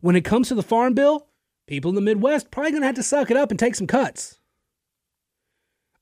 When 0.00 0.16
it 0.16 0.24
comes 0.24 0.48
to 0.48 0.54
the 0.54 0.62
farm 0.62 0.94
bill, 0.94 1.28
people 1.66 1.90
in 1.90 1.94
the 1.94 2.00
Midwest 2.00 2.50
probably 2.50 2.70
going 2.70 2.82
to 2.82 2.86
have 2.86 2.96
to 2.96 3.02
suck 3.02 3.30
it 3.30 3.36
up 3.36 3.50
and 3.50 3.58
take 3.58 3.74
some 3.74 3.86
cuts. 3.86 4.38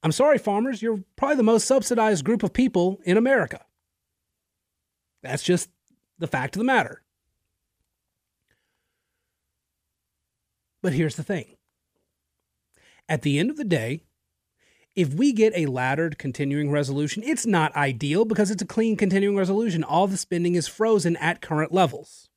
I'm 0.02 0.12
sorry, 0.12 0.38
farmers, 0.38 0.82
you're 0.82 1.02
probably 1.16 1.36
the 1.36 1.42
most 1.42 1.66
subsidized 1.66 2.24
group 2.24 2.42
of 2.42 2.52
people 2.52 3.00
in 3.04 3.16
America. 3.16 3.64
That's 5.22 5.42
just 5.42 5.70
the 6.18 6.26
fact 6.26 6.54
of 6.54 6.58
the 6.58 6.64
matter. 6.64 7.02
But 10.82 10.92
here's 10.92 11.16
the 11.16 11.22
thing 11.22 11.56
at 13.08 13.22
the 13.22 13.38
end 13.38 13.50
of 13.50 13.56
the 13.56 13.64
day, 13.64 14.02
if 14.94 15.12
we 15.12 15.32
get 15.32 15.52
a 15.56 15.66
laddered 15.66 16.18
continuing 16.18 16.70
resolution, 16.70 17.22
it's 17.24 17.46
not 17.46 17.74
ideal 17.74 18.24
because 18.24 18.50
it's 18.50 18.62
a 18.62 18.66
clean 18.66 18.96
continuing 18.96 19.36
resolution. 19.36 19.82
All 19.82 20.06
the 20.06 20.16
spending 20.16 20.54
is 20.54 20.68
frozen 20.68 21.16
at 21.16 21.40
current 21.42 21.72
levels. 21.72 22.28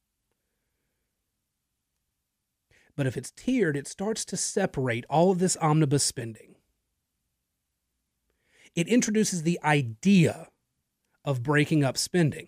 But 2.96 3.06
if 3.06 3.16
it's 3.16 3.32
tiered, 3.32 3.78
it 3.78 3.88
starts 3.88 4.26
to 4.26 4.38
separate 4.38 5.06
all 5.08 5.32
of 5.32 5.38
this 5.38 5.56
omnibus 5.58 6.04
spending. 6.04 6.56
It 8.76 8.88
introduces 8.88 9.44
the 9.44 9.60
idea 9.64 10.48
of 11.24 11.44
breaking 11.44 11.84
up 11.84 11.98
spending. 11.98 12.48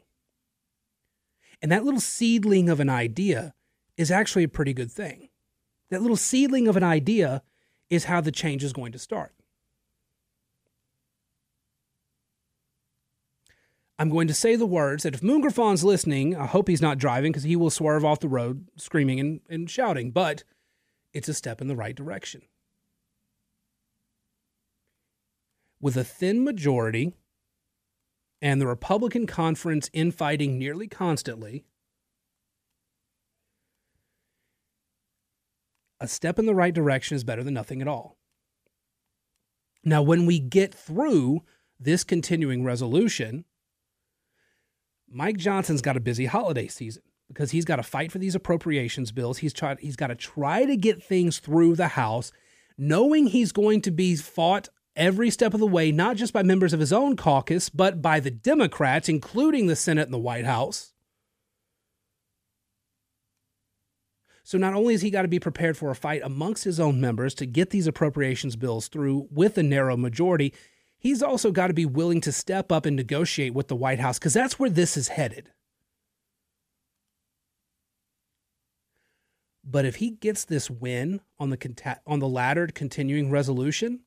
And 1.62 1.72
that 1.72 1.84
little 1.84 2.00
seedling 2.00 2.68
of 2.70 2.80
an 2.80 2.90
idea 2.90 3.54
is 3.96 4.10
actually 4.10 4.44
a 4.44 4.50
pretty 4.50 4.74
good 4.74 4.92
thing. 4.92 5.30
That 5.92 6.02
little 6.02 6.18
seedling 6.18 6.68
of 6.68 6.78
an 6.78 6.84
idea 6.84 7.44
is 7.90 8.06
how 8.06 8.22
the 8.22 8.32
change 8.32 8.64
is 8.64 8.74
going 8.74 8.92
to 8.92 9.00
start. 9.00 9.34
I'm 13.98 14.10
going 14.10 14.30
to 14.30 14.34
say 14.34 14.56
the 14.56 14.66
words 14.66 15.04
that 15.04 15.14
if 15.14 15.22
Moongrafon's 15.22 15.84
listening, 15.84 16.34
I 16.34 16.46
hope 16.46 16.70
he's 16.70 16.82
not 16.82 16.98
driving 16.98 17.34
because 17.34 17.44
he 17.44 17.58
will 17.58 17.70
swerve 17.70 18.06
off 18.06 18.22
the 18.22 18.30
road 18.30 18.66
screaming 18.78 19.20
and, 19.20 19.42
and 19.50 19.70
shouting, 19.70 20.12
but 20.12 20.46
it's 21.14 21.28
a 21.28 21.34
step 21.34 21.60
in 21.60 21.68
the 21.68 21.76
right 21.76 21.96
direction. 21.96 22.44
With 25.82 25.98
a 25.98 26.06
thin 26.06 26.46
majority 26.46 27.14
and 28.42 28.62
the 28.62 28.68
Republican 28.68 29.28
conference 29.28 29.90
infighting 29.92 30.58
nearly 30.58 30.88
constantly, 30.88 31.66
a 36.00 36.08
step 36.08 36.40
in 36.40 36.46
the 36.46 36.56
right 36.56 36.74
direction 36.74 37.16
is 37.16 37.24
better 37.24 37.44
than 37.44 37.54
nothing 37.54 37.82
at 37.82 37.88
all. 37.88 38.18
Now, 39.84 40.02
when 40.02 40.26
we 40.26 40.40
get 40.40 40.74
through 40.74 41.42
this 41.80 42.04
continuing 42.04 42.64
resolution, 42.64 43.46
Mike 45.10 45.38
Johnson's 45.38 45.82
got 45.82 45.98
a 45.98 46.02
busy 46.02 46.26
holiday 46.26 46.68
season 46.68 47.04
because 47.28 47.52
he's 47.52 47.66
got 47.66 47.78
to 47.78 47.84
fight 47.84 48.12
for 48.12 48.18
these 48.20 48.36
appropriations 48.36 49.12
bills. 49.12 49.40
He's 49.40 49.54
tried 49.54 49.80
he's 49.80 49.96
got 49.96 50.08
to 50.08 50.16
try 50.16 50.66
to 50.66 50.76
get 50.76 51.02
things 51.02 51.40
through 51.40 51.76
the 51.76 51.90
House, 51.90 52.32
knowing 52.78 53.28
he's 53.28 53.52
going 53.52 53.82
to 53.82 53.92
be 53.92 54.16
fought 54.16 54.70
every 54.96 55.30
step 55.30 55.54
of 55.54 55.60
the 55.60 55.68
way, 55.68 55.92
not 55.92 56.18
just 56.18 56.34
by 56.34 56.44
members 56.44 56.74
of 56.74 56.80
his 56.80 56.92
own 56.92 57.16
caucus, 57.16 57.70
but 57.70 58.02
by 58.02 58.20
the 58.20 58.32
Democrats, 58.32 59.08
including 59.08 59.68
the 59.68 59.76
Senate 59.76 60.04
and 60.04 60.14
the 60.14 60.18
White 60.18 60.46
House. 60.46 60.94
So 64.50 64.58
not 64.58 64.74
only 64.74 64.96
has 64.96 65.04
he 65.04 65.12
got 65.12 65.22
to 65.22 65.28
be 65.28 65.40
prepared 65.40 65.78
for 65.78 65.92
a 65.92 65.96
fight 65.96 66.24
amongst 66.24 66.64
his 66.64 66.80
own 66.80 67.00
members 67.00 67.36
to 67.36 67.46
get 67.46 67.70
these 67.70 67.86
appropriations 67.86 68.56
bills 68.56 68.88
through 68.88 69.28
with 69.30 69.56
a 69.60 69.62
narrow 69.62 69.96
majority, 69.96 70.56
he's 70.98 71.22
also 71.22 71.52
got 71.52 71.68
to 71.68 71.74
be 71.76 71.86
willing 71.86 72.20
to 72.22 72.32
step 72.32 72.72
up 72.72 72.88
and 72.88 72.96
negotiate 72.96 73.54
with 73.54 73.68
the 73.68 73.76
White 73.76 74.00
House 74.00 74.18
because 74.18 74.34
that's 74.34 74.58
where 74.58 74.72
this 74.72 74.98
is 74.98 75.10
headed. 75.10 75.52
But 79.64 79.86
if 79.86 79.98
he 79.98 80.10
gets 80.10 80.46
this 80.46 80.68
win 80.68 81.22
on 81.38 81.52
the 81.52 82.00
on 82.08 82.18
the 82.18 82.28
laddered 82.28 82.74
continuing 82.74 83.30
resolution, 83.30 84.00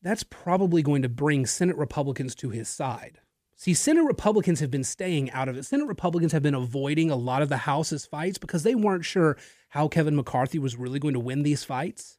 that's 0.00 0.22
probably 0.22 0.82
going 0.82 1.02
to 1.02 1.10
bring 1.10 1.44
Senate 1.44 1.76
Republicans 1.76 2.34
to 2.36 2.48
his 2.48 2.70
side. 2.70 3.20
See, 3.56 3.74
Senate 3.74 4.04
Republicans 4.04 4.60
have 4.60 4.70
been 4.70 4.84
staying 4.84 5.30
out 5.30 5.48
of 5.48 5.56
it. 5.56 5.64
Senate 5.64 5.86
Republicans 5.86 6.32
have 6.32 6.42
been 6.42 6.54
avoiding 6.54 7.10
a 7.10 7.16
lot 7.16 7.40
of 7.40 7.48
the 7.48 7.58
House's 7.58 8.04
fights 8.04 8.36
because 8.36 8.62
they 8.62 8.74
weren't 8.74 9.04
sure 9.04 9.36
how 9.70 9.88
Kevin 9.88 10.16
McCarthy 10.16 10.58
was 10.58 10.76
really 10.76 10.98
going 10.98 11.14
to 11.14 11.20
win 11.20 11.42
these 11.42 11.64
fights. 11.64 12.18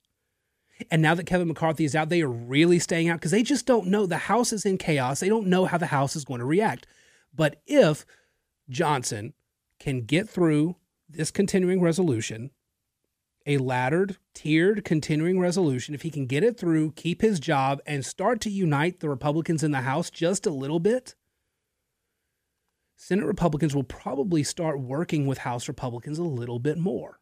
And 0.91 1.01
now 1.01 1.13
that 1.15 1.25
Kevin 1.25 1.47
McCarthy 1.47 1.85
is 1.85 1.95
out, 1.95 2.09
they 2.09 2.21
are 2.21 2.29
really 2.29 2.79
staying 2.79 3.09
out 3.09 3.19
because 3.19 3.31
they 3.31 3.43
just 3.43 3.65
don't 3.65 3.87
know. 3.87 4.05
The 4.05 4.17
House 4.17 4.51
is 4.51 4.65
in 4.65 4.77
chaos. 4.77 5.19
They 5.19 5.29
don't 5.29 5.47
know 5.47 5.65
how 5.65 5.77
the 5.77 5.85
House 5.87 6.15
is 6.15 6.25
going 6.25 6.39
to 6.39 6.45
react. 6.45 6.87
But 7.33 7.61
if 7.65 8.05
Johnson 8.69 9.33
can 9.79 10.01
get 10.01 10.29
through 10.29 10.77
this 11.09 11.31
continuing 11.31 11.81
resolution, 11.81 12.51
a 13.45 13.57
laddered, 13.57 14.17
tiered 14.33 14.83
continuing 14.83 15.39
resolution, 15.39 15.93
if 15.93 16.01
he 16.01 16.09
can 16.09 16.25
get 16.25 16.43
it 16.43 16.57
through, 16.57 16.91
keep 16.93 17.21
his 17.21 17.39
job, 17.39 17.79
and 17.85 18.05
start 18.05 18.41
to 18.41 18.49
unite 18.49 18.99
the 18.99 19.09
Republicans 19.09 19.63
in 19.63 19.71
the 19.71 19.81
House 19.81 20.09
just 20.09 20.45
a 20.45 20.51
little 20.51 20.79
bit, 20.79 21.15
Senate 22.95 23.25
Republicans 23.25 23.75
will 23.75 23.83
probably 23.83 24.43
start 24.43 24.79
working 24.79 25.25
with 25.27 25.39
House 25.39 25.67
Republicans 25.67 26.17
a 26.17 26.23
little 26.23 26.59
bit 26.59 26.77
more. 26.77 27.19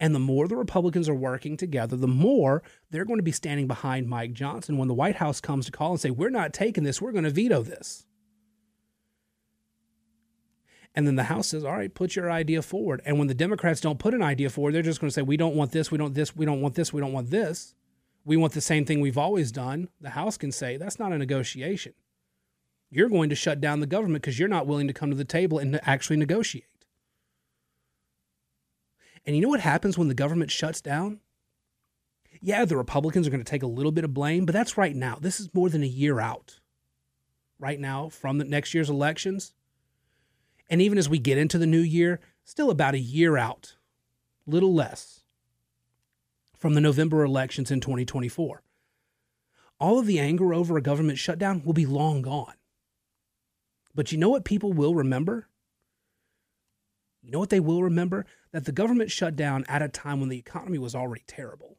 And 0.00 0.14
the 0.14 0.20
more 0.20 0.48
the 0.48 0.56
Republicans 0.56 1.08
are 1.08 1.14
working 1.14 1.56
together, 1.56 1.96
the 1.96 2.08
more 2.08 2.62
they're 2.90 3.04
going 3.04 3.18
to 3.18 3.24
be 3.24 3.30
standing 3.30 3.68
behind 3.68 4.08
Mike 4.08 4.32
Johnson 4.32 4.76
when 4.76 4.88
the 4.88 4.94
White 4.94 5.16
House 5.16 5.40
comes 5.40 5.66
to 5.66 5.72
call 5.72 5.92
and 5.92 6.00
say, 6.00 6.10
We're 6.10 6.30
not 6.30 6.52
taking 6.52 6.82
this, 6.82 7.00
we're 7.00 7.12
going 7.12 7.24
to 7.24 7.30
veto 7.30 7.62
this. 7.62 8.06
And 10.96 11.06
then 11.06 11.16
the 11.16 11.24
House 11.24 11.48
says, 11.48 11.64
All 11.64 11.72
right, 11.76 11.94
put 11.94 12.16
your 12.16 12.30
idea 12.30 12.60
forward. 12.60 13.02
And 13.04 13.18
when 13.18 13.28
the 13.28 13.34
Democrats 13.34 13.80
don't 13.80 14.00
put 14.00 14.14
an 14.14 14.22
idea 14.22 14.50
forward, 14.50 14.74
they're 14.74 14.82
just 14.82 15.00
going 15.00 15.08
to 15.08 15.14
say, 15.14 15.22
We 15.22 15.36
don't 15.36 15.54
want 15.54 15.70
this, 15.70 15.92
we 15.92 15.98
don't 15.98 16.14
this, 16.14 16.34
we 16.34 16.44
don't 16.44 16.60
want 16.60 16.74
this, 16.74 16.92
we 16.92 17.00
don't 17.00 17.12
want 17.12 17.30
this. 17.30 17.74
We 18.26 18.36
want 18.36 18.54
the 18.54 18.62
same 18.62 18.86
thing 18.86 19.00
we've 19.00 19.18
always 19.18 19.52
done. 19.52 19.90
The 20.00 20.10
House 20.10 20.36
can 20.36 20.50
say, 20.50 20.76
That's 20.76 20.98
not 20.98 21.12
a 21.12 21.18
negotiation 21.18 21.94
you're 22.94 23.08
going 23.08 23.28
to 23.28 23.34
shut 23.34 23.60
down 23.60 23.80
the 23.80 23.86
government 23.86 24.22
because 24.22 24.38
you're 24.38 24.48
not 24.48 24.68
willing 24.68 24.86
to 24.86 24.92
come 24.92 25.10
to 25.10 25.16
the 25.16 25.24
table 25.24 25.58
and 25.58 25.80
actually 25.82 26.16
negotiate. 26.16 26.64
And 29.26 29.34
you 29.34 29.42
know 29.42 29.48
what 29.48 29.60
happens 29.60 29.98
when 29.98 30.08
the 30.08 30.14
government 30.14 30.50
shuts 30.50 30.80
down? 30.80 31.18
Yeah, 32.40 32.64
the 32.64 32.76
Republicans 32.76 33.26
are 33.26 33.30
going 33.30 33.42
to 33.42 33.50
take 33.50 33.62
a 33.64 33.66
little 33.66 33.90
bit 33.90 34.04
of 34.04 34.14
blame, 34.14 34.46
but 34.46 34.52
that's 34.52 34.78
right 34.78 34.94
now. 34.94 35.18
This 35.20 35.40
is 35.40 35.52
more 35.52 35.68
than 35.68 35.82
a 35.82 35.86
year 35.86 36.20
out 36.20 36.60
right 37.58 37.80
now 37.80 38.10
from 38.10 38.38
the 38.38 38.44
next 38.44 38.74
year's 38.74 38.90
elections. 38.90 39.54
And 40.70 40.80
even 40.80 40.96
as 40.96 41.08
we 41.08 41.18
get 41.18 41.38
into 41.38 41.58
the 41.58 41.66
new 41.66 41.80
year, 41.80 42.20
still 42.44 42.70
about 42.70 42.94
a 42.94 42.98
year 42.98 43.36
out, 43.36 43.76
little 44.46 44.72
less 44.72 45.22
from 46.56 46.74
the 46.74 46.80
November 46.80 47.24
elections 47.24 47.70
in 47.70 47.80
2024. 47.80 48.62
All 49.80 49.98
of 49.98 50.06
the 50.06 50.20
anger 50.20 50.54
over 50.54 50.76
a 50.76 50.82
government 50.82 51.18
shutdown 51.18 51.62
will 51.64 51.72
be 51.72 51.86
long 51.86 52.22
gone. 52.22 52.54
But 53.94 54.12
you 54.12 54.18
know 54.18 54.28
what 54.28 54.44
people 54.44 54.72
will 54.72 54.94
remember? 54.94 55.48
You 57.22 57.30
know 57.30 57.38
what 57.38 57.50
they 57.50 57.60
will 57.60 57.82
remember? 57.82 58.26
That 58.52 58.64
the 58.64 58.72
government 58.72 59.10
shut 59.10 59.36
down 59.36 59.64
at 59.68 59.82
a 59.82 59.88
time 59.88 60.20
when 60.20 60.28
the 60.28 60.38
economy 60.38 60.78
was 60.78 60.94
already 60.94 61.24
terrible. 61.26 61.78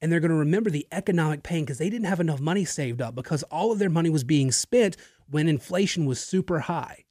And 0.00 0.12
they're 0.12 0.20
going 0.20 0.30
to 0.30 0.36
remember 0.36 0.68
the 0.68 0.86
economic 0.92 1.42
pain 1.42 1.64
because 1.64 1.78
they 1.78 1.88
didn't 1.88 2.08
have 2.08 2.20
enough 2.20 2.40
money 2.40 2.66
saved 2.66 3.00
up 3.00 3.14
because 3.14 3.42
all 3.44 3.72
of 3.72 3.78
their 3.78 3.88
money 3.88 4.10
was 4.10 4.24
being 4.24 4.52
spent 4.52 4.96
when 5.30 5.48
inflation 5.48 6.04
was 6.04 6.20
super 6.20 6.60
high, 6.60 7.04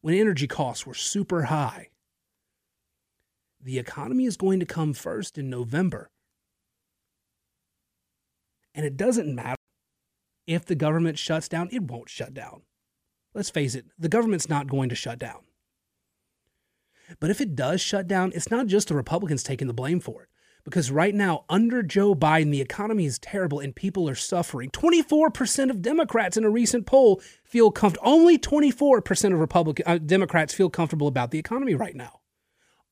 when 0.00 0.14
energy 0.14 0.46
costs 0.46 0.86
were 0.86 0.94
super 0.94 1.44
high. 1.44 1.90
The 3.60 3.78
economy 3.78 4.24
is 4.24 4.38
going 4.38 4.60
to 4.60 4.66
come 4.66 4.94
first 4.94 5.36
in 5.36 5.50
November. 5.50 6.10
And 8.74 8.86
it 8.86 8.96
doesn't 8.96 9.34
matter 9.34 9.56
if 10.46 10.64
the 10.64 10.74
government 10.74 11.18
shuts 11.18 11.48
down, 11.48 11.68
it 11.70 11.82
won't 11.82 12.08
shut 12.08 12.32
down. 12.32 12.62
Let's 13.38 13.50
face 13.50 13.76
it, 13.76 13.86
the 13.96 14.08
government's 14.08 14.48
not 14.48 14.66
going 14.66 14.88
to 14.88 14.96
shut 14.96 15.20
down. 15.20 15.42
But 17.20 17.30
if 17.30 17.40
it 17.40 17.54
does 17.54 17.80
shut 17.80 18.08
down, 18.08 18.32
it's 18.34 18.50
not 18.50 18.66
just 18.66 18.88
the 18.88 18.96
Republicans 18.96 19.44
taking 19.44 19.68
the 19.68 19.72
blame 19.72 20.00
for 20.00 20.24
it. 20.24 20.28
Because 20.64 20.90
right 20.90 21.14
now, 21.14 21.44
under 21.48 21.84
Joe 21.84 22.16
Biden, 22.16 22.50
the 22.50 22.60
economy 22.60 23.06
is 23.06 23.20
terrible 23.20 23.60
and 23.60 23.76
people 23.76 24.08
are 24.08 24.16
suffering. 24.16 24.70
24% 24.70 25.70
of 25.70 25.82
Democrats 25.82 26.36
in 26.36 26.42
a 26.42 26.50
recent 26.50 26.84
poll 26.84 27.22
feel 27.44 27.70
comfortable. 27.70 28.10
Only 28.10 28.38
24% 28.38 29.32
of 29.32 29.38
Republican 29.38 29.84
uh, 29.86 29.98
Democrats 29.98 30.52
feel 30.52 30.68
comfortable 30.68 31.06
about 31.06 31.30
the 31.30 31.38
economy 31.38 31.76
right 31.76 31.94
now. 31.94 32.18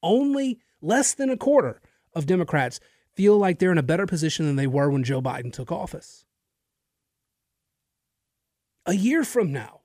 Only 0.00 0.61
less 0.80 1.12
than 1.12 1.28
a 1.28 1.37
quarter 1.37 1.82
of 2.14 2.26
Democrats 2.26 2.78
feel 3.16 3.37
like 3.37 3.59
they're 3.59 3.72
in 3.72 3.78
a 3.78 3.82
better 3.82 4.06
position 4.06 4.46
than 4.46 4.54
they 4.54 4.68
were 4.68 4.92
when 4.92 5.02
Joe 5.02 5.20
Biden 5.20 5.52
took 5.52 5.72
office. 5.72 6.24
A 8.87 8.94
year 8.94 9.24
from 9.24 9.50
now, 9.50 9.80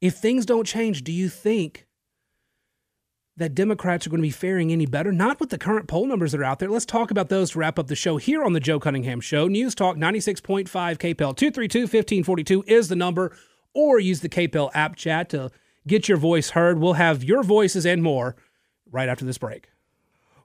if 0.00 0.16
things 0.16 0.46
don't 0.46 0.66
change, 0.66 1.04
do 1.04 1.12
you 1.12 1.28
think 1.28 1.86
that 3.36 3.54
Democrats 3.54 4.06
are 4.06 4.10
going 4.10 4.20
to 4.20 4.26
be 4.26 4.30
faring 4.30 4.72
any 4.72 4.86
better? 4.86 5.12
Not 5.12 5.40
with 5.40 5.50
the 5.50 5.58
current 5.58 5.88
poll 5.88 6.06
numbers 6.06 6.32
that 6.32 6.40
are 6.40 6.44
out 6.44 6.58
there. 6.58 6.70
Let's 6.70 6.86
talk 6.86 7.10
about 7.10 7.28
those 7.28 7.50
to 7.50 7.58
wrap 7.58 7.78
up 7.78 7.86
the 7.86 7.94
show 7.94 8.16
here 8.16 8.42
on 8.44 8.52
the 8.52 8.60
Joe 8.60 8.80
Cunningham 8.80 9.20
Show. 9.20 9.48
News 9.48 9.74
Talk 9.74 9.96
96.5 9.96 10.66
KPEL 10.68 11.36
232 11.36 11.80
1542 11.80 12.64
is 12.66 12.88
the 12.88 12.96
number, 12.96 13.36
or 13.74 13.98
use 13.98 14.20
the 14.20 14.28
KPEL 14.28 14.70
app 14.74 14.96
chat 14.96 15.28
to 15.30 15.50
get 15.86 16.08
your 16.08 16.18
voice 16.18 16.50
heard. 16.50 16.78
We'll 16.78 16.94
have 16.94 17.22
your 17.22 17.42
voices 17.42 17.86
and 17.86 18.02
more 18.02 18.36
right 18.90 19.08
after 19.08 19.24
this 19.24 19.38
break. 19.38 19.68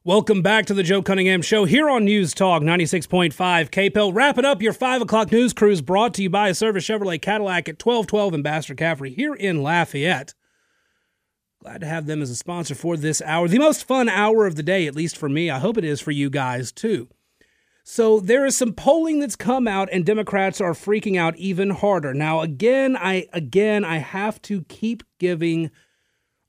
Welcome 0.04 0.42
back 0.42 0.66
to 0.66 0.74
the 0.74 0.82
Joe 0.82 1.04
Cunningham 1.04 1.44
Show 1.44 1.66
here 1.66 1.88
on 1.88 2.06
News 2.06 2.34
Talk 2.34 2.64
96.5 2.64 3.36
KPEL. 3.70 4.16
Wrapping 4.16 4.46
up 4.46 4.60
your 4.60 4.74
5 4.74 5.04
o'clock 5.04 5.32
news 5.32 5.54
cruise 5.54 5.84
brought 5.84 6.16
to 6.16 6.24
you 6.24 6.30
by 6.32 6.54
Service 6.54 6.88
Chevrolet 6.88 7.22
Cadillac 7.22 7.70
at 7.70 7.86
1212 7.86 8.34
Ambassador 8.34 8.74
Caffrey 8.74 9.14
here 9.14 9.36
in 9.36 9.62
Lafayette. 9.62 10.34
Glad 11.60 11.82
to 11.82 11.86
have 11.86 12.08
them 12.08 12.24
as 12.24 12.32
a 12.32 12.36
sponsor 12.36 12.74
for 12.74 12.98
this 12.98 13.22
hour. 13.22 13.48
The 13.48 13.60
most 13.60 13.84
fun 13.84 14.10
hour 14.10 14.48
of 14.48 14.56
the 14.56 14.64
day, 14.64 14.88
at 14.88 14.96
least 14.96 15.18
for 15.18 15.30
me. 15.30 15.52
I 15.52 15.60
hope 15.60 15.78
it 15.78 15.84
is 15.84 16.02
for 16.02 16.10
you 16.10 16.32
guys 16.32 16.72
too. 16.72 17.08
So 17.84 18.20
there 18.20 18.44
is 18.44 18.58
some 18.58 18.74
polling 18.74 19.20
that's 19.20 19.36
come 19.36 19.68
out 19.68 19.88
and 19.92 20.04
Democrats 20.04 20.60
are 20.60 20.74
freaking 20.74 21.16
out 21.16 21.38
even 21.38 21.70
harder. 21.70 22.16
Now 22.16 22.40
again, 22.40 22.98
I 22.98 23.28
again 23.34 23.86
I 23.86 24.00
have 24.00 24.42
to 24.44 24.64
keep 24.64 25.04
giving 25.20 25.70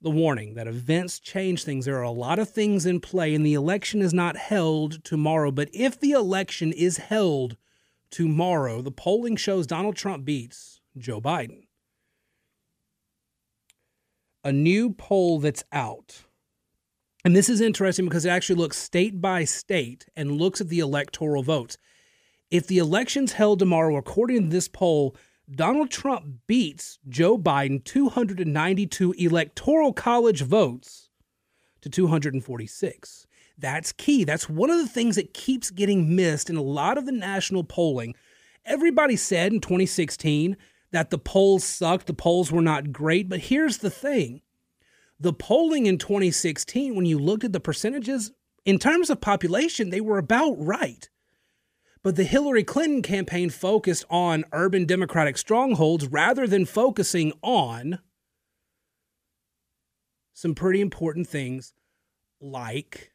the 0.03 0.11
warning 0.11 0.53
that 0.55 0.67
events 0.67 1.19
change 1.19 1.63
things. 1.63 1.85
There 1.85 1.97
are 1.97 2.03
a 2.03 2.11
lot 2.11 2.37
of 2.37 2.49
things 2.49 2.85
in 2.85 2.99
play, 2.99 3.33
and 3.33 3.45
the 3.45 3.53
election 3.53 4.01
is 4.01 4.13
not 4.13 4.35
held 4.35 5.03
tomorrow. 5.03 5.49
But 5.49 5.69
if 5.73 5.99
the 5.99 6.11
election 6.11 6.73
is 6.73 6.97
held 6.97 7.55
tomorrow, 8.11 8.81
the 8.81 8.91
polling 8.91 9.37
shows 9.37 9.65
Donald 9.65 9.95
Trump 9.95 10.25
beats 10.25 10.81
Joe 10.97 11.21
Biden. 11.21 11.63
A 14.43 14.51
new 14.51 14.91
poll 14.91 15.39
that's 15.39 15.63
out. 15.71 16.23
And 17.23 17.33
this 17.33 17.47
is 17.47 17.61
interesting 17.61 18.03
because 18.03 18.25
it 18.25 18.29
actually 18.29 18.57
looks 18.57 18.77
state 18.77 19.21
by 19.21 19.45
state 19.45 20.05
and 20.17 20.33
looks 20.33 20.59
at 20.59 20.67
the 20.67 20.79
electoral 20.79 21.43
votes. 21.43 21.77
If 22.51 22.67
the 22.67 22.77
election's 22.77 23.31
held 23.31 23.59
tomorrow, 23.59 23.95
according 23.95 24.43
to 24.43 24.49
this 24.49 24.67
poll, 24.67 25.15
Donald 25.55 25.91
Trump 25.91 26.25
beats 26.47 26.99
Joe 27.07 27.37
Biden 27.37 27.83
292 27.83 29.11
electoral 29.13 29.93
college 29.93 30.41
votes 30.41 31.09
to 31.81 31.89
246. 31.89 33.27
That's 33.57 33.91
key. 33.91 34.23
That's 34.23 34.49
one 34.49 34.69
of 34.69 34.77
the 34.77 34.87
things 34.87 35.15
that 35.15 35.33
keeps 35.33 35.69
getting 35.69 36.15
missed 36.15 36.49
in 36.49 36.55
a 36.55 36.61
lot 36.61 36.97
of 36.97 37.05
the 37.05 37.11
national 37.11 37.63
polling. 37.63 38.15
Everybody 38.65 39.15
said 39.15 39.53
in 39.53 39.59
2016 39.59 40.57
that 40.91 41.09
the 41.09 41.17
polls 41.17 41.63
sucked, 41.63 42.07
the 42.07 42.13
polls 42.13 42.51
were 42.51 42.61
not 42.61 42.91
great, 42.91 43.29
but 43.29 43.39
here's 43.39 43.79
the 43.79 43.89
thing. 43.89 44.41
The 45.19 45.33
polling 45.33 45.85
in 45.85 45.97
2016, 45.97 46.95
when 46.95 47.05
you 47.05 47.19
looked 47.19 47.43
at 47.43 47.53
the 47.53 47.59
percentages, 47.59 48.31
in 48.65 48.79
terms 48.79 49.09
of 49.09 49.21
population, 49.21 49.89
they 49.89 50.01
were 50.01 50.17
about 50.17 50.53
right. 50.57 51.09
But 52.03 52.17
the 52.17 52.25
Hillary 52.25 52.65
Clinton 52.65 53.01
campaign 53.01 53.49
focused 53.49 54.03
on 54.09 54.43
urban 54.51 54.85
Democratic 54.85 55.37
strongholds 55.37 56.05
rather 56.07 56.45
than 56.45 56.65
focusing 56.65 57.31
on 57.41 57.99
some 60.33 60.53
pretty 60.53 60.81
important 60.81 61.27
things 61.27 61.73
like 62.41 63.13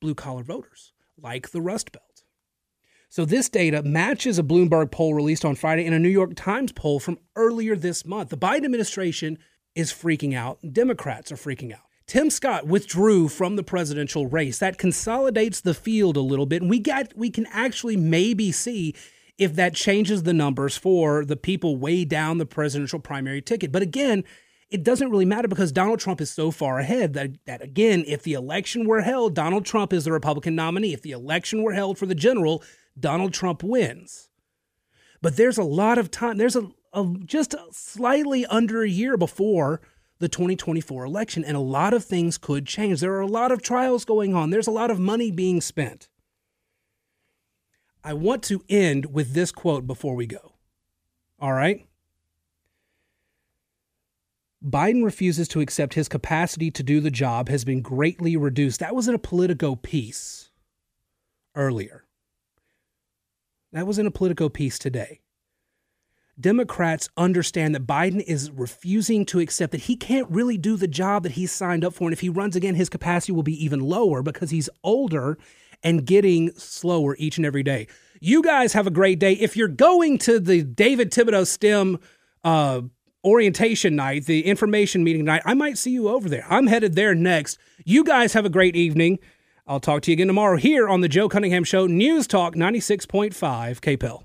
blue 0.00 0.14
collar 0.14 0.42
voters, 0.42 0.92
like 1.20 1.50
the 1.50 1.60
Rust 1.60 1.92
Belt. 1.92 2.22
So, 3.10 3.26
this 3.26 3.50
data 3.50 3.82
matches 3.82 4.38
a 4.38 4.42
Bloomberg 4.42 4.90
poll 4.90 5.12
released 5.12 5.44
on 5.44 5.54
Friday 5.54 5.84
and 5.84 5.94
a 5.94 5.98
New 5.98 6.08
York 6.08 6.32
Times 6.34 6.72
poll 6.72 6.98
from 6.98 7.18
earlier 7.36 7.76
this 7.76 8.06
month. 8.06 8.30
The 8.30 8.38
Biden 8.38 8.64
administration 8.64 9.38
is 9.74 9.92
freaking 9.92 10.34
out, 10.34 10.58
Democrats 10.72 11.30
are 11.30 11.36
freaking 11.36 11.74
out. 11.74 11.91
Tim 12.06 12.30
Scott 12.30 12.66
withdrew 12.66 13.28
from 13.28 13.56
the 13.56 13.62
presidential 13.62 14.26
race. 14.26 14.58
That 14.58 14.78
consolidates 14.78 15.60
the 15.60 15.74
field 15.74 16.16
a 16.16 16.20
little 16.20 16.46
bit, 16.46 16.62
and 16.62 16.70
we 16.70 16.78
got 16.78 17.16
we 17.16 17.30
can 17.30 17.46
actually 17.46 17.96
maybe 17.96 18.52
see 18.52 18.94
if 19.38 19.54
that 19.56 19.74
changes 19.74 20.22
the 20.22 20.32
numbers 20.32 20.76
for 20.76 21.24
the 21.24 21.36
people 21.36 21.76
way 21.76 22.04
down 22.04 22.38
the 22.38 22.46
presidential 22.46 22.98
primary 22.98 23.40
ticket. 23.40 23.72
But 23.72 23.82
again, 23.82 24.24
it 24.70 24.84
doesn't 24.84 25.10
really 25.10 25.24
matter 25.24 25.48
because 25.48 25.70
Donald 25.70 26.00
Trump 26.00 26.20
is 26.20 26.30
so 26.30 26.50
far 26.50 26.78
ahead 26.78 27.12
that, 27.14 27.32
that 27.44 27.62
again, 27.62 28.04
if 28.06 28.22
the 28.22 28.32
election 28.32 28.86
were 28.86 29.02
held, 29.02 29.34
Donald 29.34 29.66
Trump 29.66 29.92
is 29.92 30.04
the 30.04 30.12
Republican 30.12 30.54
nominee. 30.54 30.94
If 30.94 31.02
the 31.02 31.10
election 31.10 31.62
were 31.62 31.74
held 31.74 31.98
for 31.98 32.06
the 32.06 32.14
general, 32.14 32.62
Donald 32.98 33.34
Trump 33.34 33.62
wins. 33.62 34.30
But 35.20 35.36
there's 35.36 35.58
a 35.58 35.62
lot 35.62 35.98
of 35.98 36.10
time. 36.10 36.38
There's 36.38 36.56
a, 36.56 36.70
a 36.94 37.14
just 37.24 37.54
slightly 37.70 38.46
under 38.46 38.82
a 38.82 38.88
year 38.88 39.16
before 39.16 39.82
the 40.22 40.28
2024 40.28 41.04
election, 41.04 41.44
and 41.44 41.56
a 41.56 41.60
lot 41.60 41.92
of 41.92 42.04
things 42.04 42.38
could 42.38 42.64
change. 42.64 43.00
There 43.00 43.12
are 43.12 43.20
a 43.20 43.26
lot 43.26 43.50
of 43.50 43.60
trials 43.60 44.04
going 44.04 44.34
on, 44.34 44.50
there's 44.50 44.68
a 44.68 44.72
lot 44.72 44.90
of 44.90 45.00
money 45.00 45.32
being 45.32 45.60
spent. 45.60 46.08
I 48.04 48.14
want 48.14 48.44
to 48.44 48.64
end 48.68 49.12
with 49.12 49.34
this 49.34 49.50
quote 49.50 49.84
before 49.84 50.14
we 50.14 50.26
go. 50.26 50.54
All 51.40 51.52
right? 51.52 51.86
Biden 54.64 55.04
refuses 55.04 55.48
to 55.48 55.60
accept 55.60 55.94
his 55.94 56.08
capacity 56.08 56.70
to 56.70 56.84
do 56.84 57.00
the 57.00 57.10
job 57.10 57.48
has 57.48 57.64
been 57.64 57.80
greatly 57.80 58.36
reduced. 58.36 58.78
That 58.78 58.94
was 58.94 59.08
in 59.08 59.14
a 59.16 59.18
Politico 59.18 59.74
piece 59.74 60.50
earlier. 61.56 62.04
That 63.72 63.88
was 63.88 63.98
in 63.98 64.06
a 64.06 64.12
Politico 64.12 64.48
piece 64.48 64.78
today. 64.78 65.20
Democrats 66.40 67.08
understand 67.16 67.74
that 67.74 67.86
Biden 67.86 68.22
is 68.22 68.50
refusing 68.50 69.24
to 69.26 69.38
accept 69.38 69.72
that 69.72 69.82
he 69.82 69.96
can't 69.96 70.30
really 70.30 70.56
do 70.56 70.76
the 70.76 70.88
job 70.88 71.22
that 71.24 71.32
he 71.32 71.46
signed 71.46 71.84
up 71.84 71.94
for. 71.94 72.04
And 72.04 72.12
if 72.12 72.20
he 72.20 72.28
runs 72.28 72.56
again, 72.56 72.74
his 72.74 72.88
capacity 72.88 73.32
will 73.32 73.42
be 73.42 73.64
even 73.64 73.80
lower 73.80 74.22
because 74.22 74.50
he's 74.50 74.70
older 74.82 75.38
and 75.82 76.06
getting 76.06 76.52
slower 76.52 77.16
each 77.18 77.36
and 77.36 77.46
every 77.46 77.62
day. 77.62 77.86
You 78.20 78.42
guys 78.42 78.72
have 78.72 78.86
a 78.86 78.90
great 78.90 79.18
day. 79.18 79.32
If 79.32 79.56
you're 79.56 79.68
going 79.68 80.18
to 80.18 80.38
the 80.38 80.62
David 80.62 81.10
Thibodaux 81.10 81.46
STEM 81.46 81.98
uh, 82.44 82.82
orientation 83.24 83.96
night, 83.96 84.26
the 84.26 84.46
information 84.46 85.04
meeting 85.04 85.24
night, 85.24 85.42
I 85.44 85.54
might 85.54 85.76
see 85.76 85.90
you 85.90 86.08
over 86.08 86.28
there. 86.28 86.46
I'm 86.48 86.66
headed 86.66 86.94
there 86.94 87.14
next. 87.14 87.58
You 87.84 88.04
guys 88.04 88.32
have 88.32 88.46
a 88.46 88.50
great 88.50 88.76
evening. 88.76 89.18
I'll 89.66 89.80
talk 89.80 90.02
to 90.02 90.10
you 90.10 90.14
again 90.14 90.28
tomorrow 90.28 90.56
here 90.56 90.88
on 90.88 91.02
the 91.02 91.08
Joe 91.08 91.28
Cunningham 91.28 91.64
Show, 91.64 91.86
News 91.86 92.26
Talk 92.26 92.54
96.5 92.54 93.32
KPEL. 93.80 94.22